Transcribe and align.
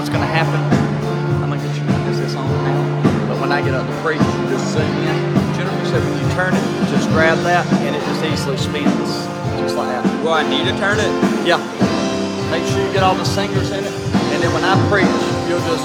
What's 0.00 0.08
gonna 0.08 0.24
happen? 0.24 0.56
I'm 1.44 1.52
gonna 1.52 1.60
get 1.60 1.76
you 1.76 1.84
is 2.08 2.16
this 2.16 2.32
on 2.32 2.48
now? 2.64 3.28
But 3.28 3.36
when 3.36 3.52
I 3.52 3.60
get 3.60 3.76
up 3.76 3.84
to 3.84 3.96
preach, 4.00 4.16
you 4.16 4.48
just 4.48 4.72
zoom 4.72 4.80
in. 4.80 5.16
Jennifer 5.52 5.84
said 5.92 6.00
when 6.00 6.16
you 6.16 6.28
turn 6.32 6.56
it, 6.56 6.64
just 6.88 7.04
grab 7.12 7.36
that 7.44 7.68
and 7.84 7.92
it 7.92 8.00
just 8.08 8.24
easily 8.24 8.56
spins. 8.56 8.88
Just 9.60 9.76
like 9.76 9.92
that. 9.92 10.00
Well, 10.24 10.32
I 10.32 10.48
need 10.48 10.64
to 10.72 10.74
turn 10.80 10.96
it. 10.96 11.12
Yeah. 11.44 11.60
Make 12.48 12.64
sure 12.72 12.80
you 12.80 12.88
get 12.96 13.04
all 13.04 13.12
the 13.12 13.28
singers 13.28 13.76
in 13.76 13.84
it. 13.84 13.92
And 14.32 14.40
then 14.40 14.48
when 14.56 14.64
I 14.64 14.72
preach, 14.88 15.04
you'll 15.52 15.60
just 15.68 15.84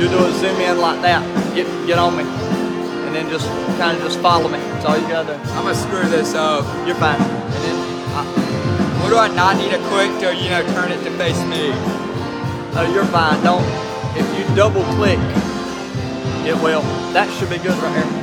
you'll 0.00 0.16
do 0.16 0.24
a 0.24 0.32
zoom 0.40 0.56
in 0.64 0.80
like 0.80 1.04
that. 1.04 1.20
Get 1.52 1.68
get 1.84 2.00
on 2.00 2.16
me. 2.16 2.24
And 2.24 3.12
then 3.12 3.28
just 3.28 3.44
kind 3.76 3.92
of 3.92 4.00
just 4.00 4.24
follow 4.24 4.48
me. 4.48 4.56
That's 4.80 4.88
all 4.88 4.96
you 4.96 5.04
gotta 5.12 5.36
do. 5.36 5.50
I'm 5.52 5.68
gonna 5.68 5.76
screw 5.76 6.08
this 6.08 6.32
up. 6.32 6.64
You're 6.88 6.96
fine. 6.96 7.20
And 7.20 7.60
then 7.60 7.76
I, 8.16 8.24
What 9.04 9.12
do 9.12 9.20
I 9.20 9.28
not 9.28 9.60
need 9.60 9.68
to 9.68 9.80
click 9.92 10.08
to, 10.24 10.32
you 10.32 10.48
know, 10.48 10.64
turn 10.72 10.88
it 10.88 11.04
to 11.04 11.12
face 11.20 11.44
me? 11.44 11.76
Oh, 12.74 12.90
you're 12.92 13.04
fine. 13.06 13.42
Don't. 13.44 13.62
If 14.16 14.26
you 14.38 14.56
double 14.56 14.82
click, 14.94 15.18
it 16.46 16.54
will. 16.62 16.82
That 17.12 17.28
should 17.38 17.50
be 17.50 17.58
good 17.58 17.76
right 17.82 18.04
here. 18.04 18.21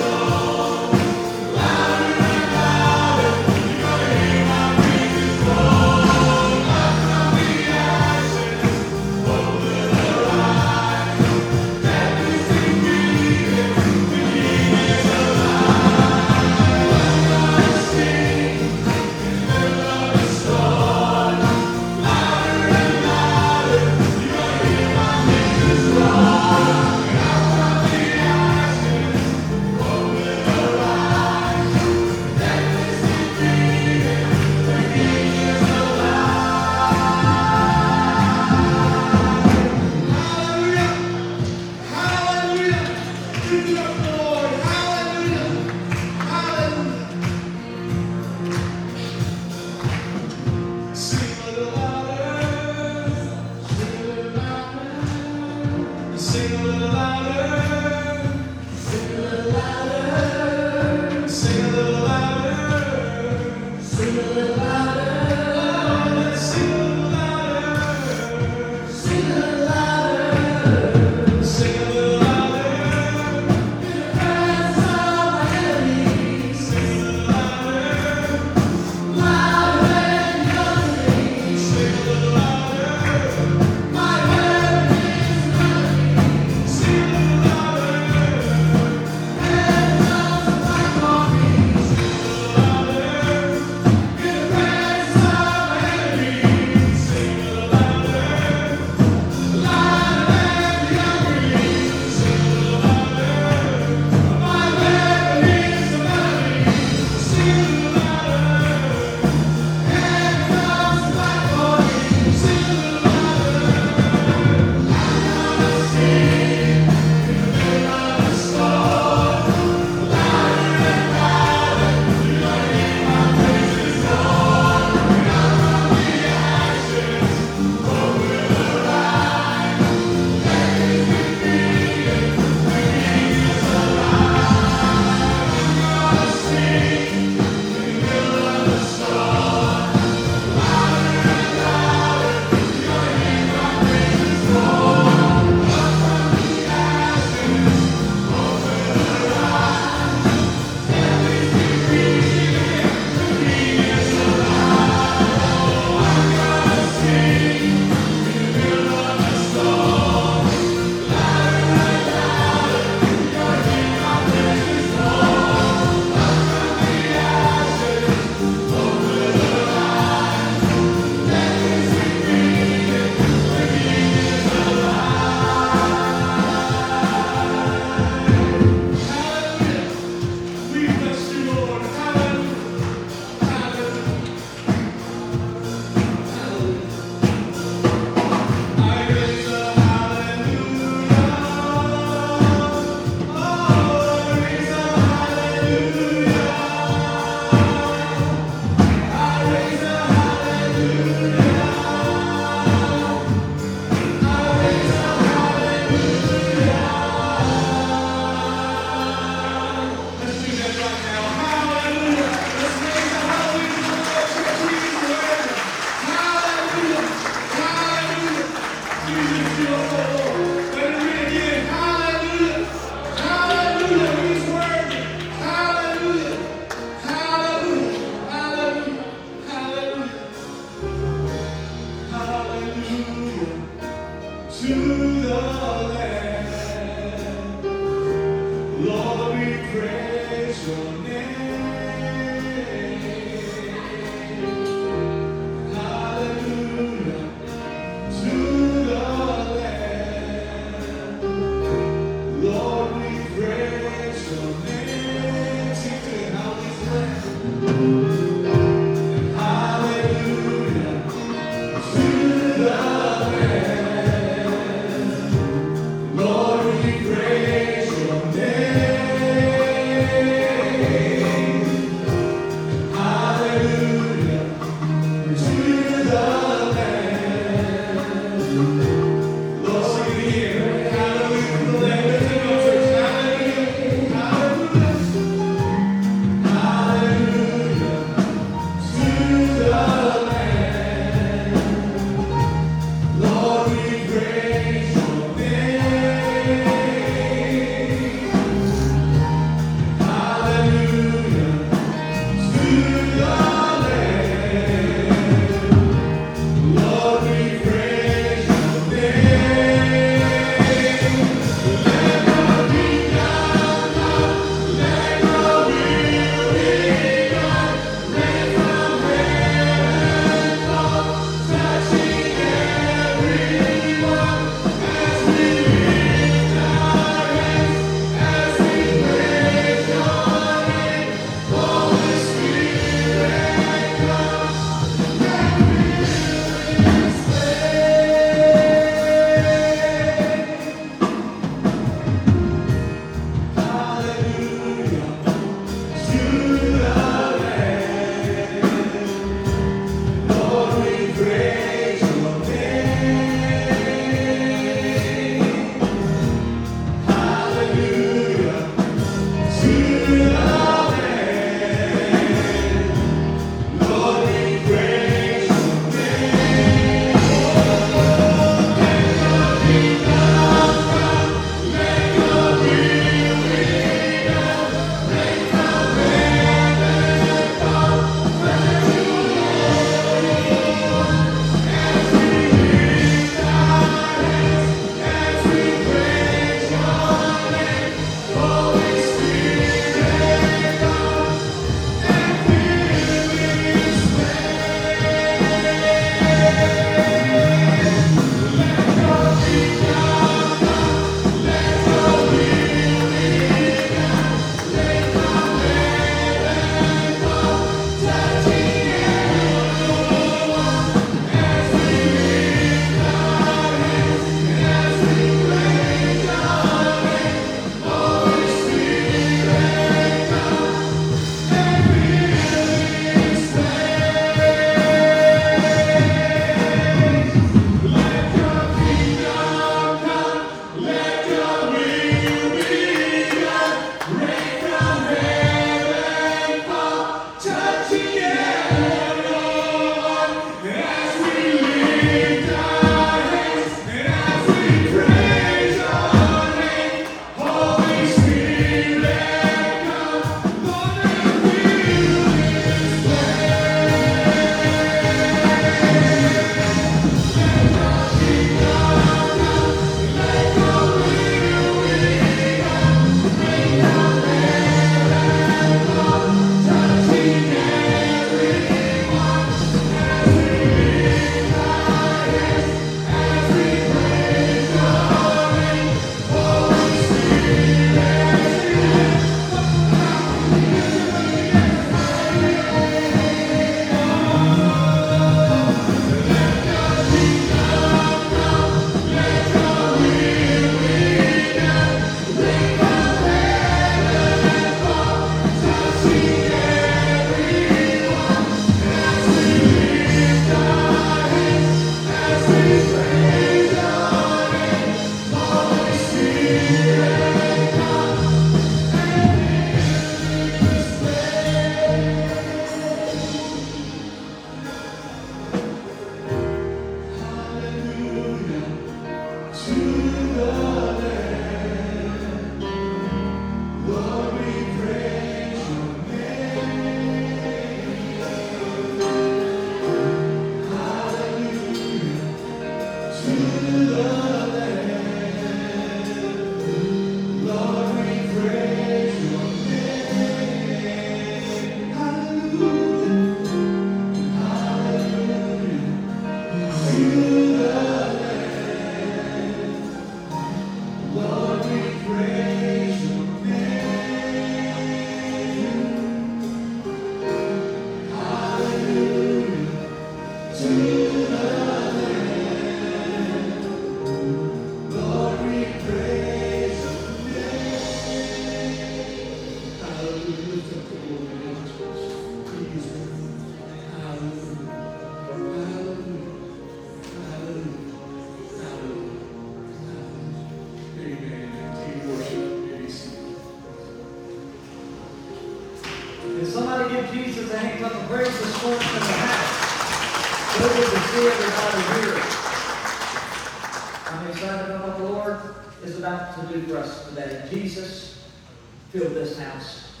Fill 598.92 599.08
this 599.10 599.38
house. 599.38 600.00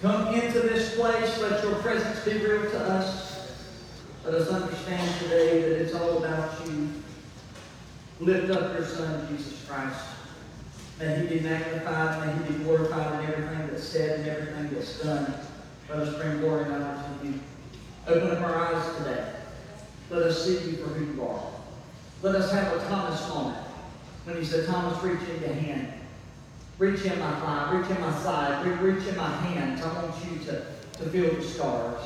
Come 0.00 0.34
into 0.34 0.60
this 0.60 0.96
place. 0.96 1.38
Let 1.40 1.62
your 1.62 1.74
presence 1.76 2.24
be 2.24 2.44
real 2.44 2.62
to 2.62 2.78
us. 2.78 3.52
Let 4.24 4.34
us 4.34 4.48
understand 4.48 5.20
today 5.20 5.60
that 5.60 5.82
it's 5.82 5.94
all 5.94 6.18
about 6.24 6.66
you. 6.66 6.88
Lift 8.20 8.50
up 8.50 8.72
your 8.72 8.86
Son, 8.86 9.28
Jesus 9.36 9.64
Christ. 9.68 10.00
May 10.98 11.20
he 11.20 11.38
be 11.38 11.40
magnified, 11.40 12.26
may 12.26 12.44
he 12.44 12.52
be 12.52 12.64
glorified 12.64 13.24
in 13.24 13.30
everything 13.30 13.66
that's 13.68 13.84
said 13.84 14.20
and 14.20 14.28
everything 14.28 14.74
that's 14.74 15.02
done. 15.02 15.34
Let 15.88 15.98
us 15.98 16.22
bring 16.22 16.40
glory 16.40 16.64
and 16.64 16.72
honor 16.72 17.04
to 17.20 17.26
you. 17.26 17.40
Open 18.06 18.30
up 18.30 18.40
our 18.42 18.74
eyes 18.74 18.96
today. 18.96 19.32
Let 20.10 20.22
us 20.22 20.44
see 20.44 20.70
you 20.70 20.76
for 20.76 20.88
who 20.90 21.14
you 21.14 21.22
are. 21.22 21.42
Let 22.22 22.36
us 22.36 22.50
have 22.52 22.72
a 22.76 22.78
Thomas 22.86 23.28
moment 23.28 23.58
when 24.24 24.36
he 24.36 24.44
said, 24.44 24.66
Thomas, 24.66 25.02
reach 25.02 25.20
in 25.28 25.42
your 25.42 25.54
hand. 25.54 26.01
Reach 26.78 27.04
in 27.04 27.18
my 27.18 27.30
thigh, 27.40 27.78
reach 27.78 27.90
in 27.90 28.00
my 28.00 28.12
side, 28.18 28.66
reach 28.80 29.06
in 29.06 29.16
my 29.16 29.28
hands. 29.28 29.82
I 29.82 30.02
want 30.02 30.14
you 30.24 30.38
to, 30.46 30.64
to 30.94 31.10
feel 31.10 31.34
the 31.34 31.42
scars. 31.42 32.00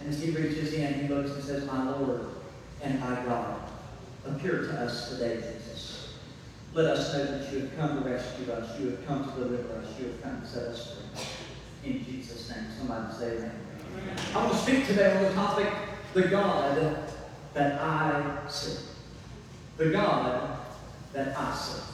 And 0.00 0.08
as 0.08 0.22
he 0.22 0.30
reaches 0.30 0.72
in, 0.74 0.94
he 0.94 1.08
looks 1.08 1.30
and 1.32 1.44
says, 1.44 1.66
My 1.66 1.90
Lord 1.90 2.26
and 2.82 3.00
my 3.00 3.14
God, 3.24 3.60
appear 4.26 4.62
to 4.62 4.72
us 4.80 5.10
today, 5.10 5.36
Jesus. 5.36 6.14
Let 6.74 6.86
us 6.86 7.14
know 7.14 7.24
that 7.24 7.52
you 7.52 7.60
have 7.60 7.76
come 7.76 8.02
to 8.02 8.08
rescue 8.08 8.52
us, 8.52 8.80
you 8.80 8.90
have 8.90 9.06
come 9.06 9.24
to 9.24 9.30
deliver 9.38 9.74
us, 9.74 9.86
you 9.98 10.06
have 10.06 10.22
come 10.22 10.40
to 10.40 10.46
set 10.46 10.64
us 10.64 10.96
free. 11.12 11.90
In 11.90 12.04
Jesus' 12.04 12.50
name, 12.50 12.66
somebody 12.76 13.14
say 13.14 13.36
amen. 13.36 13.52
I 14.34 14.38
want 14.38 14.52
to 14.52 14.58
speak 14.58 14.86
today 14.86 15.16
on 15.16 15.22
the 15.22 15.32
topic, 15.34 15.72
the 16.14 16.22
God 16.22 16.98
that 17.54 17.80
I 17.80 18.48
see. 18.48 18.86
The 19.76 19.90
God 19.90 20.58
that 21.12 21.38
I 21.38 21.54
see. 21.54 21.93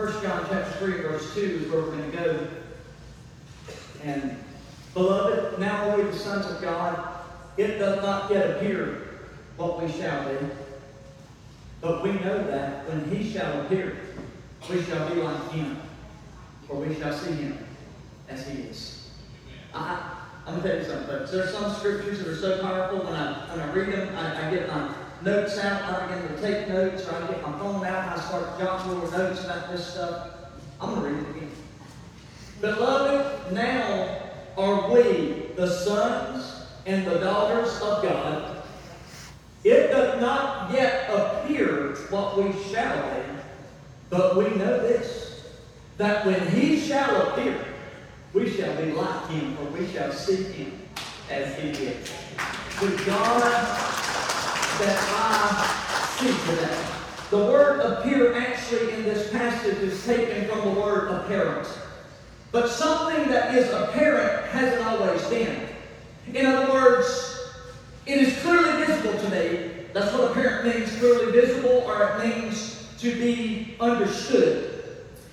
1 0.00 0.22
John 0.22 0.46
chapter 0.48 0.70
3, 0.78 0.92
verse 1.02 1.34
2 1.34 1.40
is 1.40 1.70
where 1.70 1.82
we're 1.82 1.90
going 1.90 2.10
to 2.10 2.16
go. 2.16 2.48
And 4.02 4.34
beloved, 4.94 5.58
now 5.58 5.90
are 5.90 5.98
we 5.98 6.04
the 6.04 6.16
sons 6.16 6.46
of 6.46 6.62
God. 6.62 7.18
It 7.58 7.76
does 7.76 8.02
not 8.02 8.30
yet 8.30 8.52
appear 8.52 9.20
what 9.58 9.82
we 9.82 9.92
shall 9.92 10.26
be. 10.26 10.46
But 11.82 12.02
we 12.02 12.12
know 12.12 12.46
that 12.46 12.88
when 12.88 13.14
he 13.14 13.30
shall 13.30 13.60
appear, 13.60 13.98
we 14.70 14.82
shall 14.84 15.06
be 15.10 15.20
like 15.20 15.50
him, 15.50 15.78
for 16.66 16.76
we 16.76 16.98
shall 16.98 17.12
see 17.12 17.32
him 17.32 17.58
as 18.30 18.48
he 18.48 18.62
is. 18.62 19.10
I, 19.74 20.16
I'm 20.46 20.60
going 20.60 20.62
to 20.62 20.68
tell 20.68 20.78
you 20.78 20.84
something, 20.84 21.08
folks. 21.08 21.30
There 21.30 21.44
are 21.44 21.50
some 21.50 21.74
scriptures 21.74 22.20
that 22.20 22.28
are 22.28 22.36
so 22.36 22.62
powerful 22.62 23.00
when 23.00 23.12
I, 23.12 23.54
when 23.54 23.60
I 23.60 23.70
read 23.70 23.92
them, 23.92 24.16
I, 24.16 24.48
I 24.48 24.50
get 24.50 24.66
my 24.66 24.94
notes 25.22 25.58
out, 25.58 25.82
I 25.82 26.06
begin 26.06 26.28
to 26.28 26.40
take 26.40 26.68
notes, 26.68 27.06
or 27.06 27.14
I 27.14 27.26
get 27.28 27.42
my 27.42 27.58
phone 27.58 27.84
out 27.84 28.12
and 28.12 28.20
I 28.20 28.24
start 28.24 28.58
jotting 28.58 28.92
little 28.92 29.10
notes 29.10 29.44
about 29.44 29.70
this 29.70 29.86
stuff. 29.86 30.30
I'm 30.80 30.94
going 30.94 31.02
to 31.02 31.08
read 31.10 31.24
it 31.24 31.36
again. 31.36 31.50
Beloved, 32.60 33.52
now 33.52 34.18
are 34.56 34.90
we 34.92 35.46
the 35.56 35.68
sons 35.68 36.66
and 36.86 37.06
the 37.06 37.18
daughters 37.18 37.80
of 37.82 38.02
God. 38.02 38.62
It 39.62 39.88
does 39.88 40.20
not 40.20 40.72
yet 40.72 41.10
appear 41.10 41.94
what 42.08 42.36
we 42.36 42.52
shall 42.64 42.96
be, 43.10 43.40
but 44.08 44.36
we 44.36 44.44
know 44.56 44.80
this, 44.80 45.44
that 45.98 46.24
when 46.24 46.48
he 46.48 46.80
shall 46.80 47.28
appear, 47.28 47.62
we 48.32 48.50
shall 48.50 48.74
be 48.82 48.92
like 48.92 49.28
him, 49.28 49.56
for 49.56 49.64
we 49.64 49.86
shall 49.88 50.12
see 50.12 50.44
him 50.44 50.80
as 51.28 51.54
he 51.58 51.68
is. 51.70 52.10
The 52.80 53.02
God 53.04 53.99
that 54.80 54.98
I 55.12 56.16
see 56.18 56.50
today. 56.50 56.84
The 57.30 57.38
word 57.38 57.80
appear 57.80 58.34
actually 58.34 58.94
in 58.94 59.04
this 59.04 59.30
passage 59.30 59.78
is 59.78 60.04
taken 60.04 60.48
from 60.48 60.60
the 60.74 60.80
word 60.80 61.10
apparent. 61.10 61.68
But 62.50 62.68
something 62.68 63.28
that 63.28 63.54
is 63.54 63.70
apparent 63.70 64.48
hasn't 64.48 64.84
always 64.84 65.22
been. 65.26 65.68
In 66.32 66.46
other 66.46 66.72
words, 66.72 67.38
it 68.06 68.18
is 68.18 68.36
clearly 68.40 68.84
visible 68.84 69.18
to 69.18 69.28
me. 69.28 69.70
That's 69.92 70.12
what 70.12 70.30
apparent 70.30 70.74
means, 70.74 70.98
clearly 70.98 71.32
visible, 71.32 71.84
or 71.86 72.02
it 72.02 72.26
means 72.26 72.88
to 72.98 73.14
be 73.14 73.76
understood. 73.80 74.84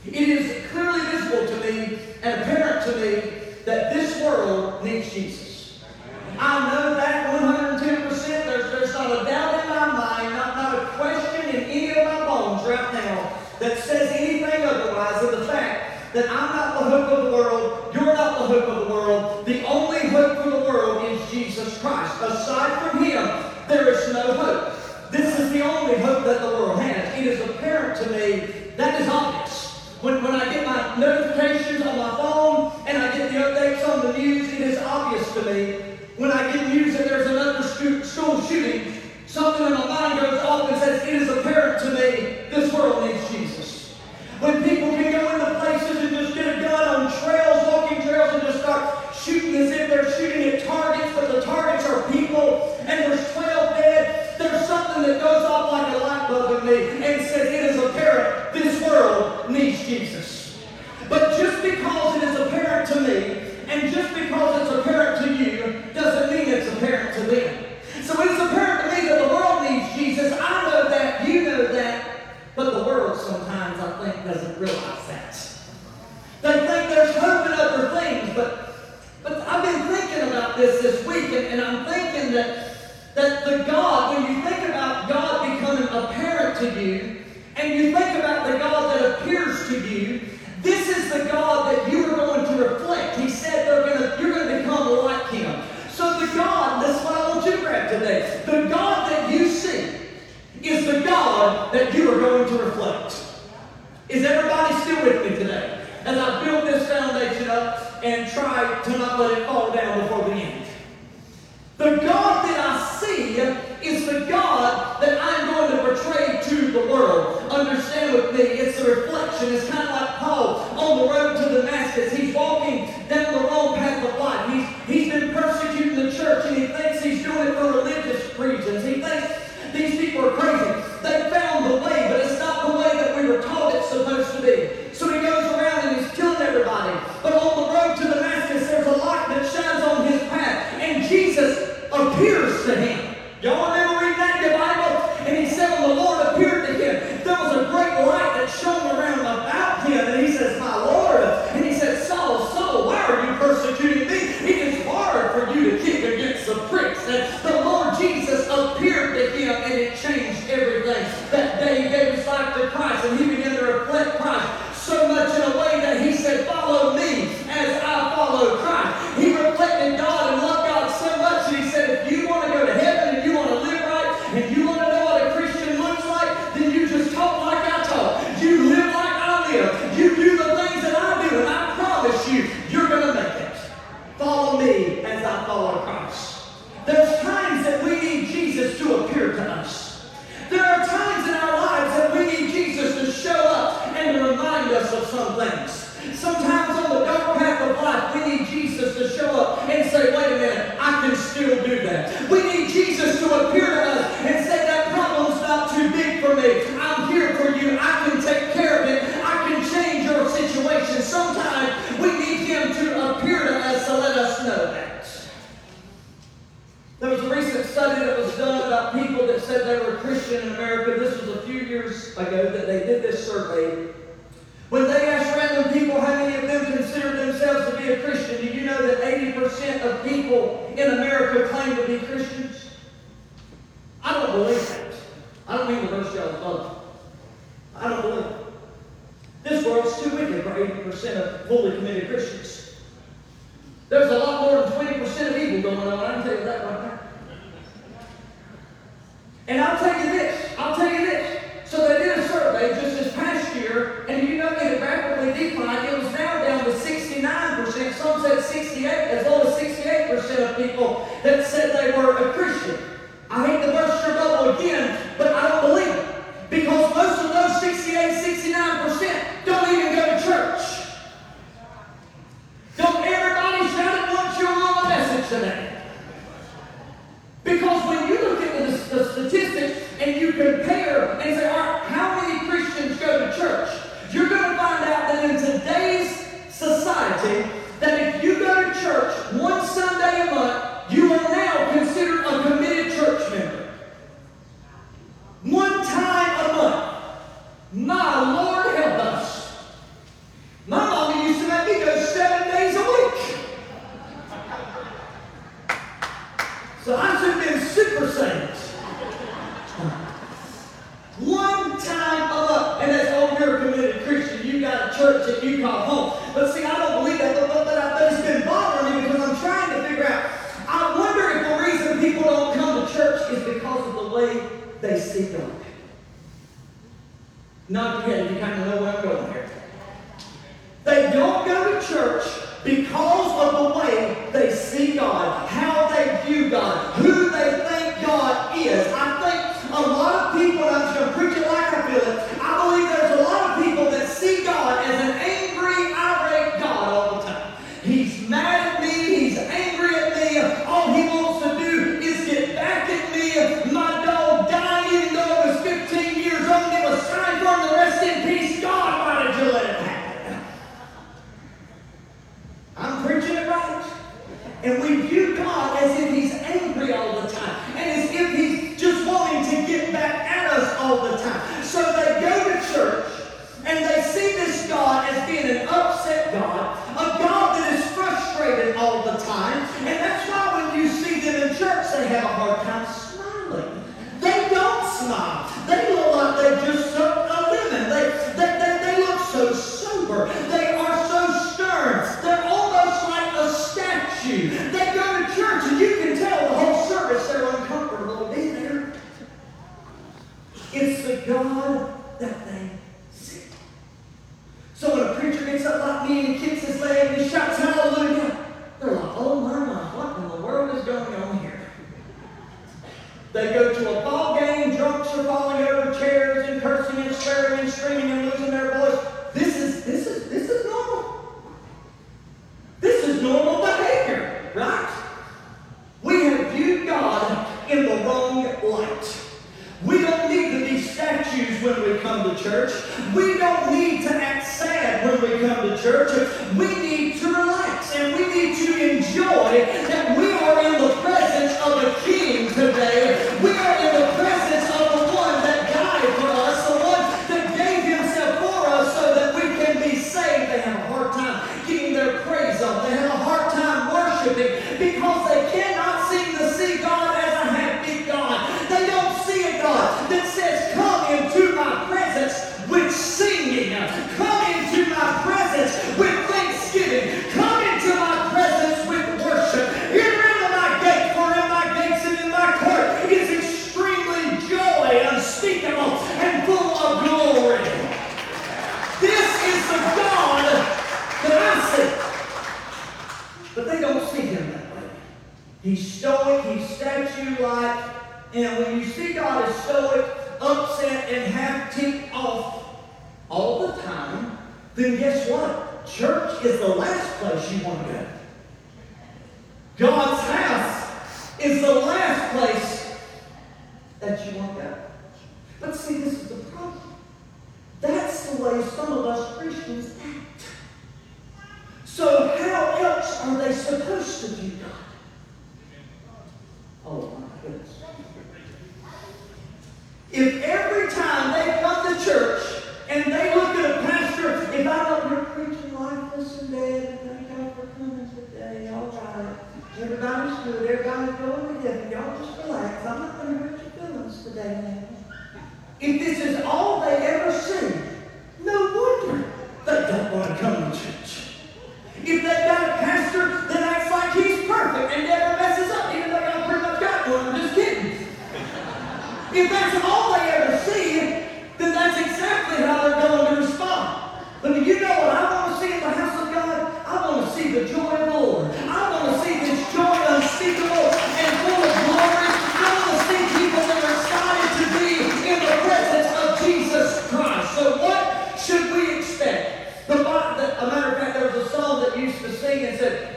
It 0.05 0.29
is 0.29 0.67
clearly 0.71 1.01
visible 1.07 1.47
to 1.47 1.71
me 1.71 1.99
and 2.21 2.41
apparent 2.41 2.85
to 2.85 2.95
me 2.97 3.31
that 3.65 3.93
this 3.93 4.21
world 4.21 4.83
needs 4.83 5.13
Jesus. 5.13 5.83
I 6.37 6.73
know 6.73 6.93
that 6.95 7.41
110%. 7.41 7.46
Not 9.07 9.21
a 9.21 9.25
doubt 9.25 9.63
in 9.63 9.69
my 9.69 9.85
mind, 9.87 10.33
not, 10.33 10.57
not 10.57 10.83
a 10.83 10.85
question 10.97 11.55
in 11.55 11.63
any 11.63 11.89
of 11.91 12.03
my 12.03 12.25
bones 12.25 12.67
right 12.67 12.93
now 12.93 13.39
that 13.57 13.77
says 13.77 14.11
anything 14.11 14.65
otherwise 14.65 15.21
than 15.21 15.39
the 15.39 15.45
fact 15.45 16.13
that 16.13 16.29
I'm 16.29 16.53
not 16.53 16.73
the 16.73 16.89
hope 16.89 17.17
of 17.17 17.23
the 17.23 17.31
world, 17.31 17.95
you're 17.95 18.03
not 18.03 18.37
the 18.37 18.47
hope 18.47 18.65
of 18.65 18.85
the 18.85 18.93
world. 18.93 19.45
The 19.45 19.65
only 19.65 20.09
hope 20.09 20.43
for 20.43 20.49
the 20.49 20.59
world 20.59 21.05
is 21.05 21.31
Jesus 21.31 21.79
Christ. 21.79 22.21
Aside 22.21 22.91
from 22.91 23.01
Him, 23.01 23.25
there 23.69 23.87
is 23.87 24.11
no 24.11 24.33
hope. 24.33 24.73
This 25.09 25.39
is 25.39 25.53
the 25.53 25.61
only 25.61 25.97
hope 25.99 26.25
that 26.25 26.41
the 26.41 26.47
world 26.47 26.81
has. 26.81 27.17
It 27.17 27.27
is 27.27 27.49
apparent 27.49 28.03
to 28.03 28.09
me 28.11 28.73
that 28.75 28.99
is 28.99 29.07
obvious. 29.07 29.97
When, 30.01 30.21
when 30.21 30.35
I 30.35 30.53
get 30.53 30.65
my 30.65 30.97
notifications 30.97 31.81
on 31.81 31.97
my 31.97 32.09
phone 32.17 32.73
and 32.85 32.97
I 32.97 33.17
get 33.17 33.31
the 33.31 33.37
updates 33.37 33.87
on 33.87 34.05
the 34.05 34.17
news, 34.17 34.51
it 34.51 34.59
is 34.59 34.79
obvious 34.79 35.33
to 35.35 35.43
me. 35.43 35.95
When 36.17 36.31
I 36.31 36.51
get 36.51 36.67
news 36.73 36.97
that 36.97 37.07
there's 37.07 37.27
another 37.27 37.63
school 38.03 38.41
shooting, 38.41 38.96
something 39.37 39.67
in 39.67 39.73
my 39.73 39.85
mind 39.85 40.19
goes 40.19 40.39
off 40.41 40.71
and 40.71 40.81
says, 40.81 41.07
it 41.07 41.21
is 41.21 41.29
apparent 41.29 41.79
to 41.83 41.91
me 41.91 42.49
this 42.49 42.73
world 42.73 43.05
needs 43.05 43.29
Jesus. 43.29 43.93
When 44.39 44.63
people 44.63 44.89
can 44.89 45.11
go 45.11 45.31
into 45.31 45.59
places 45.59 45.97
and 45.97 46.09
just 46.09 46.33
get 46.33 46.57
a 46.57 46.61
gun 46.61 47.05
on 47.05 47.21
trails, 47.21 47.67
walking 47.67 48.01
trails, 48.01 48.33
and 48.33 48.41
just 48.41 48.61
start 48.61 49.13
shooting 49.15 49.55
as 49.57 49.69
if 49.69 49.89
they're 49.89 50.11
shooting 50.17 50.41
at 50.49 50.65
targets, 50.65 51.13
but 51.13 51.31
the 51.31 51.41
targets 51.41 51.87
are 51.87 52.11
people, 52.11 52.75
and 52.79 53.11
there's 53.11 53.31
12 53.33 53.77
dead, 53.77 54.39
there's 54.39 54.65
something 54.65 55.03
that 55.03 55.21
goes 55.21 55.45
off 55.45 55.71
like 55.71 55.93
a 55.93 55.97
light 55.99 56.27
bulb 56.29 56.59
in 56.59 56.65
me 56.65 57.05
and 57.05 57.21
says, 57.27 57.47
it 57.47 57.75
is 57.75 57.77
apparent 57.77 58.53
this 58.53 58.81
world 58.81 59.51
needs 59.51 59.85
Jesus. 59.85 60.65
But 61.09 61.37
just 61.37 61.61
because 61.61 62.23
it 62.23 62.23
is 62.23 62.39
apparent 62.39 62.89
to 62.89 63.01
me, 63.01 63.53
and 63.67 63.93
just 63.93 64.15
because 64.15 64.61
it's 64.61 64.79
apparent 64.79 65.25
to 65.25 65.33
you, 65.35 65.83
doesn't 65.93 66.35
mean 66.35 66.49
it's 66.49 66.73
apparent 66.73 67.13
to 67.17 67.21
them. 67.21 67.65
So 68.03 68.13
it's 68.21 68.46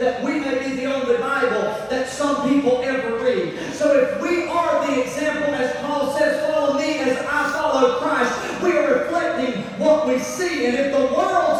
that 0.00 0.24
we 0.24 0.40
may 0.40 0.58
be 0.66 0.76
the 0.76 0.86
only 0.86 1.18
Bible 1.18 1.76
that 1.90 2.08
some 2.08 2.48
people 2.48 2.80
ever 2.82 3.18
read. 3.22 3.54
So 3.74 3.94
if 3.94 4.20
we 4.22 4.48
are 4.48 4.86
the 4.86 5.02
example, 5.02 5.54
as 5.54 5.76
Paul 5.84 6.16
says, 6.16 6.50
follow 6.50 6.78
me 6.78 7.00
as 7.00 7.18
I 7.18 7.52
follow 7.52 7.98
Christ, 7.98 8.62
we 8.62 8.72
are 8.78 8.94
reflecting 8.94 9.62
what 9.78 10.08
we 10.08 10.18
see. 10.18 10.64
And 10.64 10.74
if 10.74 10.96
the 10.96 11.14
world 11.14 11.59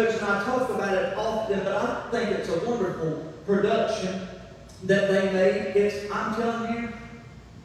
and 0.00 0.24
I 0.24 0.44
talk 0.44 0.70
about 0.70 0.94
it 0.94 1.16
often, 1.16 1.60
but 1.60 1.72
I 1.72 2.10
think 2.10 2.30
it's 2.30 2.48
a 2.48 2.58
wonderful 2.68 3.32
production 3.46 4.26
that 4.84 5.10
they 5.10 5.32
made. 5.32 5.76
It's, 5.76 6.10
I'm 6.10 6.34
telling 6.34 6.74
you, 6.74 6.92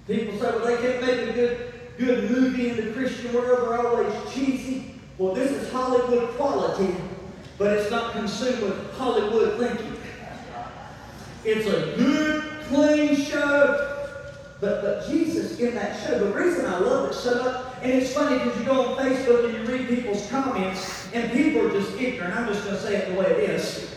people 0.08 0.40
say, 0.40 0.46
well, 0.46 0.66
they 0.66 0.78
can't 0.78 1.02
make 1.02 1.30
a 1.30 1.34
good, 1.34 1.74
good 1.98 2.32
movie 2.32 2.70
in 2.70 2.76
the 2.78 2.94
Christian 2.94 3.34
world. 3.34 3.70
They're 3.70 3.88
always 3.88 4.34
cheesy. 4.34 4.96
Well, 5.18 5.34
this 5.34 5.52
is 5.52 5.72
Hollywood 5.72 6.30
quality, 6.36 6.96
but 7.58 7.78
it's 7.78 7.92
not 7.92 8.14
consumed 8.14 8.62
with 8.62 8.94
Hollywood 8.94 9.60
thinking. 9.60 9.98
It's 11.44 11.68
a 11.68 11.98
good, 11.98 12.44
clean 12.68 13.16
show. 13.16 13.96
But, 14.62 14.82
but 14.82 15.10
Jesus 15.10 15.60
in 15.60 15.74
that 15.76 16.06
show, 16.06 16.20
the 16.20 16.34
reason 16.34 16.66
I 16.66 16.80
love 16.80 17.10
it 17.10 17.14
so 17.14 17.42
much, 17.44 17.66
and 17.82 17.92
it's 17.92 18.14
funny 18.14 18.38
because 18.40 18.60
you 18.60 18.66
go 18.66 18.88
on 18.88 18.98
Facebook 18.98 19.46
and 19.46 19.54
you 19.68 19.74
read 19.74 19.88
people's 19.88 20.30
comments, 20.30 20.99
and 21.14 21.32
people 21.32 21.68
are 21.68 21.72
just 21.72 22.00
ignorant. 22.00 22.36
I'm 22.36 22.48
just 22.48 22.64
going 22.64 22.76
to 22.76 22.82
say 22.82 22.96
it 22.98 23.14
the 23.14 23.20
way 23.20 23.26
it 23.26 23.50
is. 23.50 23.96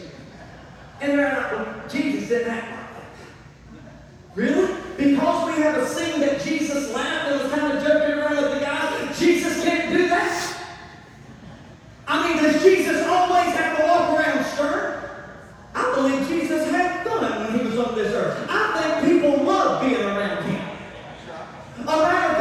And 1.01 1.19
they're 1.19 1.33
not, 1.33 1.53
well, 1.53 1.89
Jesus 1.89 2.29
didn't 2.29 2.51
act 2.51 2.71
like 2.71 2.91
that. 2.95 4.37
Really? 4.37 4.75
Because 4.97 5.55
we 5.55 5.63
have 5.63 5.77
a 5.77 5.87
scene 5.87 6.21
that 6.21 6.41
Jesus 6.43 6.95
laughed 6.95 7.33
and 7.33 7.43
was 7.43 7.53
kind 7.53 7.77
of 7.77 7.85
joking 7.85 8.19
around 8.19 8.37
with 8.37 8.55
the 8.55 8.61
guys, 8.61 9.19
Jesus 9.19 9.63
can't 9.65 9.93
do 9.93 10.09
that. 10.09 10.59
I 12.07 12.29
mean, 12.29 12.43
does 12.43 12.63
Jesus 12.63 13.07
always 13.07 13.55
have 13.55 13.79
to 13.79 13.85
walk 13.85 14.19
around 14.19 14.45
stern? 14.45 15.03
I 15.75 15.95
believe 15.95 16.29
Jesus 16.29 16.71
had 16.71 17.07
fun 17.07 17.53
when 17.53 17.59
he 17.59 17.67
was 17.67 17.79
on 17.79 17.95
this 17.95 18.13
earth. 18.13 18.47
I 18.51 19.01
think 19.01 19.13
people 19.13 19.45
love 19.45 19.81
being 19.83 20.01
around 20.01 20.45
him. 20.45 20.61
Around 21.89 22.32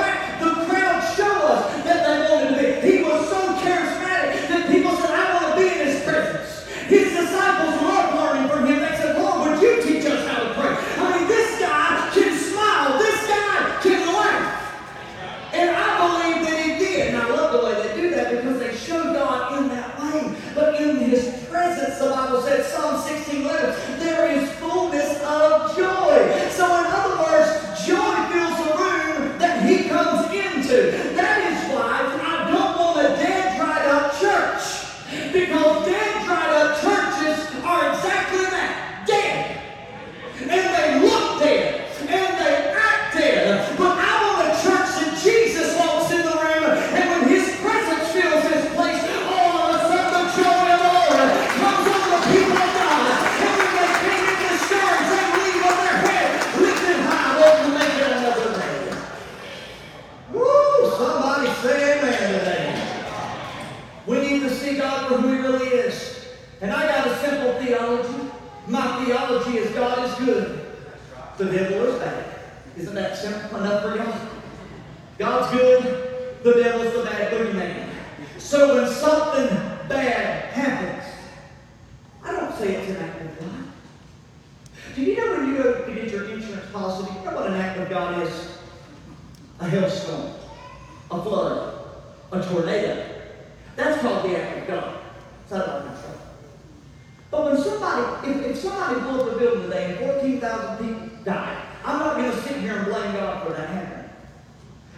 people 100.80 101.10
died. 101.24 101.62
I'm 101.84 101.99
not 101.99 102.18
going 102.18 102.32
to 102.32 102.41
sit 102.41 102.58
here 102.58 102.78
and 102.78 102.86
blame 102.86 103.14
God 103.14 103.47
for 103.47 103.54
that 103.54 103.70
happening. 103.70 104.10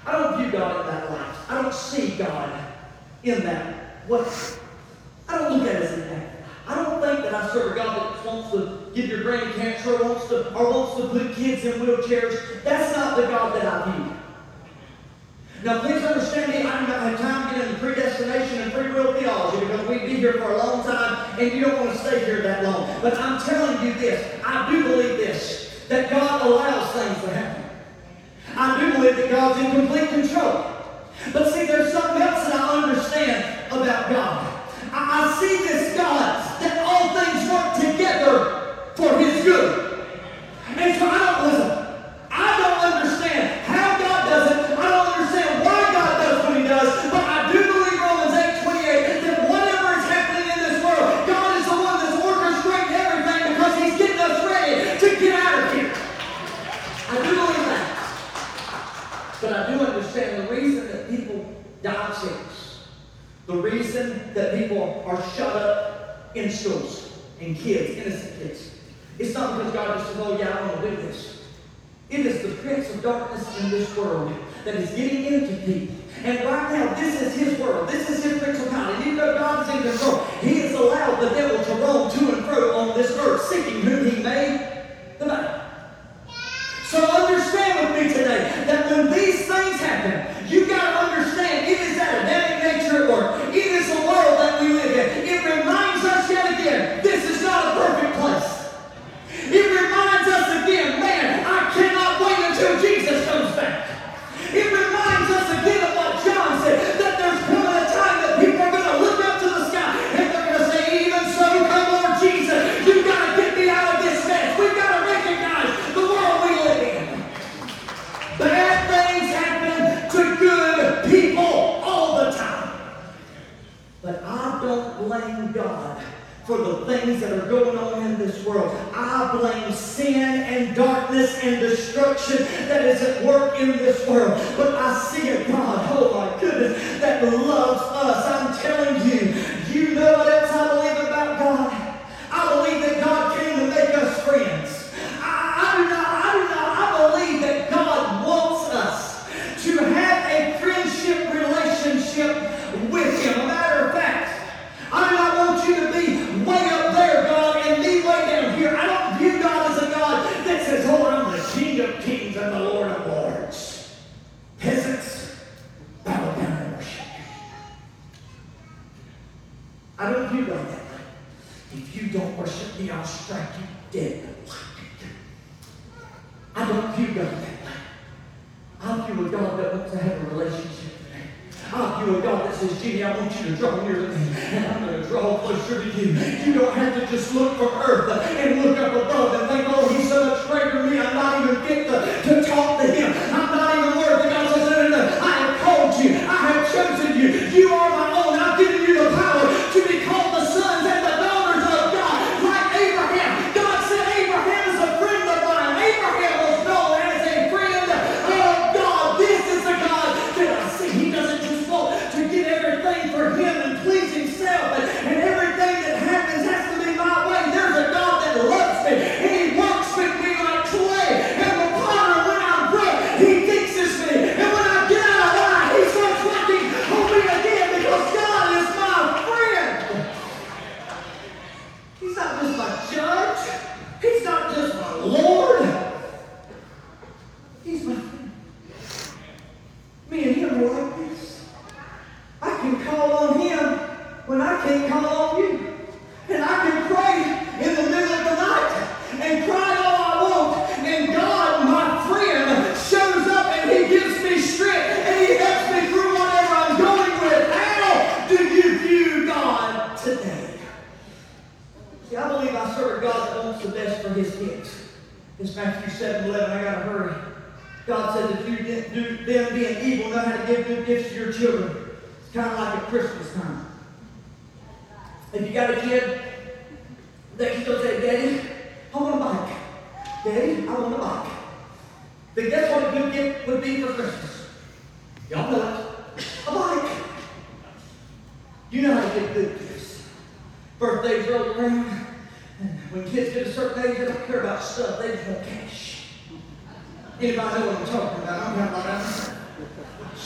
I 0.05 0.11
don't 0.11 0.41
view 0.41 0.51
God 0.51 0.81
in 0.81 0.87
that 0.87 1.11
light. 1.11 1.35
I 1.49 1.61
don't 1.61 1.73
see 1.73 2.09
God 2.17 2.49
in 3.23 3.43
that 3.43 4.09
way. 4.09 4.25
I 5.29 5.37
don't 5.37 5.59
look 5.59 5.67
at 5.67 5.75
it 5.75 5.83
as 5.83 5.97
an 5.97 6.09
act. 6.09 6.29
I 6.67 6.75
don't 6.75 7.01
think 7.01 7.23
that 7.23 7.33
I 7.33 7.51
serve 7.51 7.73
a 7.73 7.75
God 7.75 8.15
that 8.15 8.25
wants 8.25 8.51
to 8.51 8.91
give 8.93 9.07
your 9.09 9.23
brain 9.23 9.51
cancer 9.53 9.95
or 9.95 10.03
wants 10.03 10.27
to, 10.27 10.55
or 10.55 10.71
wants 10.71 10.95
to 10.97 11.07
put 11.09 11.35
kids 11.35 11.65
in 11.65 11.81
wheelchairs. 11.81 12.63
That's 12.63 12.95
not 12.95 13.17
the 13.17 13.23
God 13.23 13.55
that 13.55 13.65
I 13.65 13.91
view. 13.91 14.13
Now, 15.63 15.79
please 15.79 16.03
understand 16.03 16.51
me, 16.51 16.57
I 16.57 16.81
do 16.81 16.87
not 16.87 16.99
have 17.03 17.19
time 17.19 17.53
to 17.53 17.59
get 17.59 17.67
into 17.69 17.79
predestination 17.79 18.61
and 18.61 18.73
free 18.73 18.91
will 18.91 19.13
theology 19.13 19.65
because 19.65 19.87
we'd 19.87 20.05
be 20.05 20.15
here 20.15 20.33
for 20.33 20.51
a 20.51 20.57
long 20.57 20.83
time 20.83 21.39
and 21.39 21.53
you 21.53 21.61
don't 21.61 21.79
want 21.79 21.97
to 21.97 21.97
stay 21.97 22.25
here 22.25 22.41
that 22.41 22.65
long. 22.65 23.01
But 23.01 23.17
I'm 23.17 23.41
telling 23.41 23.85
you 23.85 23.93
this, 23.93 24.43
I 24.45 24.69
do 24.69 24.83
believe 24.83 25.12
that 25.93 26.09
God 26.09 26.41
allows 26.47 26.91
things 26.93 27.23
to 27.23 27.29
happen. 27.29 27.63
I 28.55 28.79
do 28.79 28.93
believe 28.93 29.15
that 29.15 29.29
God's 29.29 29.59
in 29.59 29.71
complete 29.71 30.09
control. 30.09 30.65
But 31.31 31.53
see, 31.53 31.67
there's 31.67 31.93
something 31.93 32.21
else 32.21 32.47
that 32.47 32.59
I 32.59 32.83
understand 32.83 33.71
about 33.71 34.09
God. 34.09 34.63
I, 34.91 35.23
I 35.23 35.39
see 35.39 35.57
this 35.57 35.95
God 35.95 36.61
that 36.61 36.83
all 36.83 37.13
things 37.13 37.49
work 37.51 37.91
together 37.91 38.75
for 38.95 39.19
his 39.19 39.43
good. 39.43 40.07
And 40.77 40.99
so 40.99 41.07
I 41.07 41.19
don't 41.19 41.53
listen. 41.53 41.82
people 64.73 65.03
are 65.05 65.21
shut 65.31 65.55
up 65.55 66.35
in 66.35 66.49
schools 66.49 67.11
and 67.39 67.55
kids, 67.55 67.97
innocent 67.97 68.39
kids. 68.39 68.71
It's 69.19 69.33
not 69.33 69.57
because 69.57 69.73
God 69.73 69.97
just 69.97 70.11
says, 70.11 70.19
oh 70.21 70.37
yeah, 70.37 70.57
I 70.57 70.67
want 70.67 70.81
to 70.81 70.89
do 70.89 70.95
this. 70.95 71.43
It 72.09 72.25
is 72.25 72.41
the 72.41 72.49
prince 72.61 72.89
of 72.93 73.01
darkness 73.01 73.63
in 73.63 73.69
this 73.69 73.95
world 73.95 74.33
that 74.65 74.75
is 74.75 74.89
getting 74.91 75.25
into 75.25 75.55
people. 75.65 75.95
And 76.23 76.43
right 76.45 76.71
now, 76.71 76.93
this 76.95 77.21
is 77.21 77.35
his 77.35 77.59
world. 77.59 77.89
This 77.89 78.09
is 78.09 78.23
his 78.23 78.41
principality. 78.41 78.95
And 78.95 79.05
even 79.05 79.17
though 79.17 79.37
God 79.37 79.67
is 79.67 79.75
in 79.75 79.91
control, 79.91 80.23
he 80.41 80.59
has 80.59 80.73
allowed 80.73 81.19
the 81.19 81.29
devil 81.29 81.63
to 81.63 81.81
roam 81.81 82.11
to 82.11 82.35
and 82.35 82.45
fro 82.45 82.77
on 82.77 82.97
this 82.97 83.11
earth, 83.17 83.41
seeking 83.43 83.81
whom 83.81 84.09
he 84.09 84.23
may. 84.23 84.85
The 85.19 85.25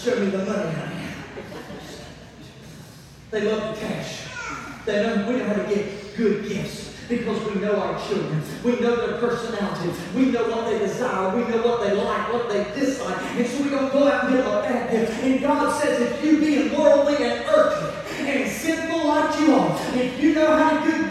Show 0.07 0.21
me 0.21 0.27
the 0.27 0.37
money, 0.37 0.71
honey. 0.71 0.95
They 3.29 3.41
love 3.41 3.75
the 3.75 3.81
cash. 3.81 4.21
They 4.85 5.03
know 5.03 5.27
we 5.27 5.35
know 5.35 5.43
how 5.43 5.55
to 5.55 5.63
get 5.63 6.15
good 6.15 6.47
gifts 6.47 6.95
because 7.09 7.45
we 7.45 7.59
know 7.59 7.75
our 7.75 8.07
children. 8.07 8.41
We 8.63 8.79
know 8.79 8.95
their 8.95 9.19
personality. 9.19 9.91
We 10.15 10.27
know 10.27 10.47
what 10.47 10.69
they 10.69 10.79
desire. 10.79 11.35
We 11.35 11.43
know 11.51 11.61
what 11.61 11.81
they 11.81 11.93
like, 11.93 12.31
what 12.31 12.47
they 12.47 12.63
dislike. 12.73 13.21
And 13.21 13.47
so 13.47 13.63
we 13.63 13.69
don't 13.69 13.91
go 13.91 14.07
out 14.07 14.23
and 14.23 14.35
get 14.35 14.45
a 14.45 14.49
bad 14.61 14.91
gift. 14.91 15.23
And 15.23 15.41
God 15.41 15.81
says, 15.81 15.99
if 15.99 16.23
you 16.23 16.39
being 16.39 16.79
worldly 16.79 17.17
and 17.25 17.45
earthly 17.49 18.29
and 18.29 18.49
sinful 18.49 19.05
like 19.09 19.37
you 19.41 19.55
are, 19.55 19.77
if 19.93 20.23
you 20.23 20.33
know 20.35 20.55
how 20.55 20.85
to 20.85 20.89
do 20.89 21.06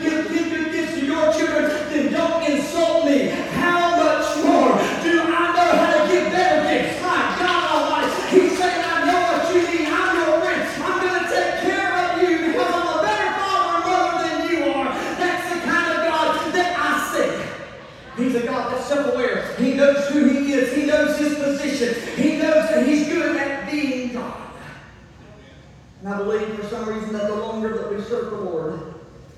I 26.17 26.19
believe 26.21 26.55
for 26.55 26.67
some 26.69 26.89
reason 26.89 27.13
that 27.13 27.27
the 27.27 27.35
longer 27.35 27.77
that 27.77 27.95
we 27.95 28.01
serve 28.03 28.31
the 28.31 28.39
Lord, 28.39 28.95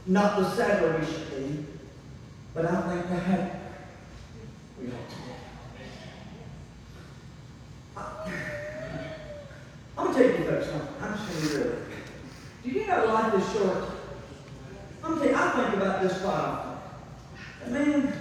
not 0.06 0.38
the 0.38 0.48
sadder 0.54 0.96
we 0.96 1.04
should 1.04 1.28
be, 1.36 1.64
but 2.54 2.66
I 2.66 2.80
think 2.82 3.08
the 3.08 3.16
happier 3.16 3.60
we 4.80 4.86
ought 4.86 5.10
to 5.10 5.16
be. 5.16 5.32
I'm 9.98 10.06
gonna 10.06 10.18
tell 10.18 10.24
you 10.24 10.44
folks 10.44 10.66
something. 10.66 10.88
I'm 11.00 11.18
just 11.18 11.28
gonna 11.28 11.40
be 11.40 11.68
real. 11.68 11.78
Do 12.62 12.70
you 12.70 12.86
know 12.86 13.06
life 13.06 13.34
is 13.34 13.52
short? 13.52 13.84
I'm 15.02 15.18
you, 15.18 15.34
I 15.34 15.50
think 15.50 15.82
about 15.82 16.02
this. 16.02 16.22
And 17.64 17.74
man, 17.74 18.12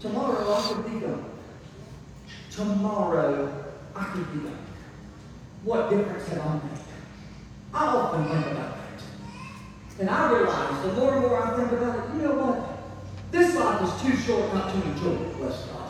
tomorrow 0.00 0.52
I 0.52 0.60
could 0.66 0.84
be 0.84 0.98
gone. 0.98 1.24
Tomorrow 2.50 3.64
I 3.94 4.04
could 4.06 4.32
be 4.32 4.48
gone. 4.48 4.58
What 5.62 5.90
difference 5.90 6.28
have 6.30 6.40
I 6.40 6.54
made? 6.54 6.91
I 7.74 7.86
often 7.86 8.24
think 8.28 8.46
about 8.46 8.76
that. 8.76 9.02
And 9.98 10.10
I 10.10 10.32
realize 10.32 10.82
the 10.84 10.92
more 10.94 11.12
and 11.14 11.22
more 11.22 11.42
I 11.42 11.56
think 11.56 11.72
about 11.72 11.98
it, 11.98 12.14
you 12.14 12.22
know 12.22 12.34
what? 12.34 12.78
This 13.30 13.56
life 13.56 13.82
is 13.82 14.02
too 14.02 14.16
short 14.16 14.52
not 14.52 14.72
to 14.72 14.82
enjoy 14.82 15.12
it, 15.12 15.36
bless 15.36 15.64
God. 15.66 15.88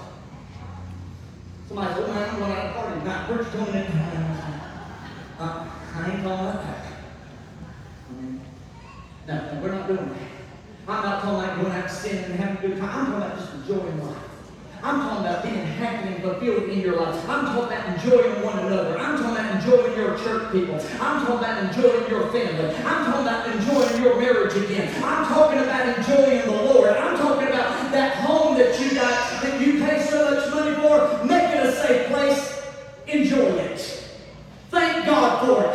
Somebody 1.67 1.95
said, 1.95 2.05
oh, 2.05 2.13
man, 2.13 2.29
I'm 2.31 2.39
going 2.39 2.53
out 2.53 2.63
to 2.63 2.73
party 2.75 3.01
tonight. 3.01 3.31
Where's 3.31 3.47
you 3.47 3.53
going 3.53 3.75
in? 3.75 3.83
I 5.95 6.11
ain't 6.11 6.21
about 6.21 6.63
that. 6.63 6.85
Mean, 8.21 8.41
No, 9.27 9.35
no, 9.35 9.61
we're 9.61 9.73
not 9.73 9.89
doing 9.89 10.09
that. 10.09 10.33
I'm 10.89 11.03
not 11.03 11.23
talking 11.23 11.45
about 11.45 11.61
going 11.63 11.73
out 11.73 11.91
sinning 11.91 12.25
and 12.25 12.35
having 12.35 12.57
a 12.57 12.61
good 12.69 12.79
time. 12.79 12.91
I'm 12.91 13.07
talking 13.07 13.15
about 13.15 13.39
just 13.39 13.55
enjoying 13.55 14.07
life. 14.07 14.17
I'm 14.85 15.01
talking 15.01 15.25
about 15.25 15.45
being 15.45 15.65
happy 15.79 16.09
and 16.09 16.23
fulfilled 16.23 16.69
in 16.69 16.81
your 16.81 17.01
life. 17.01 17.15
I'm 17.29 17.47
talking 17.47 17.77
about 17.77 17.87
enjoying 17.95 18.43
one 18.43 18.59
another. 18.59 18.99
I'm 18.99 19.17
talking 19.17 19.37
about 19.37 19.55
enjoying 19.55 19.97
your 19.97 20.19
church 20.19 20.51
people. 20.51 20.75
I'm 21.01 21.25
talking 21.25 21.39
about 21.39 21.63
enjoying 21.63 22.11
your 22.11 22.27
family. 22.33 22.75
I'm 22.85 23.05
talking 23.07 23.23
about 23.23 23.47
enjoying 23.55 24.03
your 24.03 24.21
marriage 24.21 24.57
again. 24.57 24.93
I'm 25.05 25.25
talking 25.27 25.61
about 25.61 25.97
enjoying 25.97 26.47
the 26.47 26.63
Lord. 26.65 26.97
I'm 26.97 27.17
talking 27.17 27.47
about 27.47 27.93
that 27.93 28.17
home 28.27 28.59
that 28.59 28.81
you 28.81 28.93
got 28.97 29.43
that 29.45 29.61
you 29.61 29.79
pay 29.79 30.05
so 30.05 30.35
much 30.35 30.51
money 30.51 30.75
for. 30.75 31.25
Make 31.27 31.55
it 31.55 31.65
a 31.65 31.73
safe 31.73 32.09
place. 32.09 32.63
Enjoy 33.07 33.55
it. 33.59 34.09
Thank 34.71 35.07
God 35.07 35.47
for 35.47 35.65
it. 35.65 35.72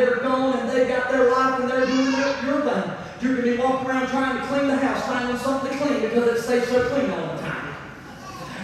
They're 0.00 0.16
gone 0.16 0.58
and 0.58 0.70
they've 0.70 0.88
got 0.88 1.10
their 1.10 1.30
life 1.30 1.60
and 1.60 1.70
they're 1.70 1.84
doing 1.84 2.12
their, 2.12 2.44
your 2.46 2.62
thing, 2.62 2.90
you're 3.20 3.36
to 3.36 3.42
be 3.42 3.56
walking 3.58 3.86
around 3.86 4.08
trying 4.08 4.40
to 4.40 4.46
clean 4.46 4.66
the 4.66 4.76
house, 4.76 5.04
finding 5.06 5.36
something 5.36 5.70
to 5.70 5.76
clean 5.76 6.00
because 6.00 6.26
it 6.26 6.42
stays 6.42 6.66
so 6.68 6.88
clean 6.88 7.10
all 7.10 7.36
the 7.36 7.42
time. 7.42 7.74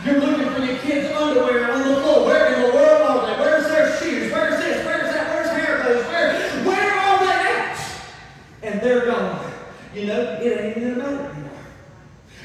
You're 0.04 0.20
looking 0.20 0.48
for 0.48 0.64
your 0.64 0.78
kids' 0.78 1.14
underwear 1.14 1.72
on 1.72 1.88
the 1.88 2.00
floor. 2.00 2.24
Where 2.24 2.54
in 2.54 2.62
the 2.62 2.74
world 2.74 3.02
are 3.02 3.26
they? 3.26 3.42
Where's 3.42 3.66
their 3.66 3.98
shoes? 3.98 4.32
Where's 4.32 4.56
this? 4.56 4.86
Where's 4.86 5.12
that? 5.12 5.34
Where's 5.34 5.50
hair 5.50 5.82
goes? 5.82 6.06
Where, 6.06 6.64
where 6.64 6.92
are 6.94 7.18
they 7.18 7.50
at? 7.60 7.78
And 8.62 8.80
they're 8.80 9.04
gone. 9.04 9.52
You 9.94 10.06
know, 10.06 10.38
it 10.40 10.60
ain't 10.60 10.76
even 10.78 11.00
about 11.00 11.34
anymore. 11.34 11.50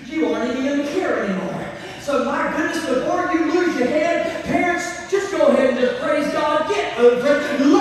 You 0.05 0.33
aren't 0.33 0.59
even 0.59 0.79
to 0.79 0.93
care 0.93 1.23
anymore. 1.23 1.65
So 2.01 2.25
my 2.25 2.51
goodness, 2.57 2.85
before 2.85 3.31
you 3.31 3.53
lose 3.53 3.77
your 3.77 3.87
head, 3.87 4.43
parents, 4.43 5.09
just 5.09 5.31
go 5.31 5.47
ahead 5.47 5.69
and 5.69 5.79
just 5.79 6.01
praise 6.01 6.29
God. 6.33 6.67
Get 6.67 6.99
over 6.99 7.37
it. 7.37 7.80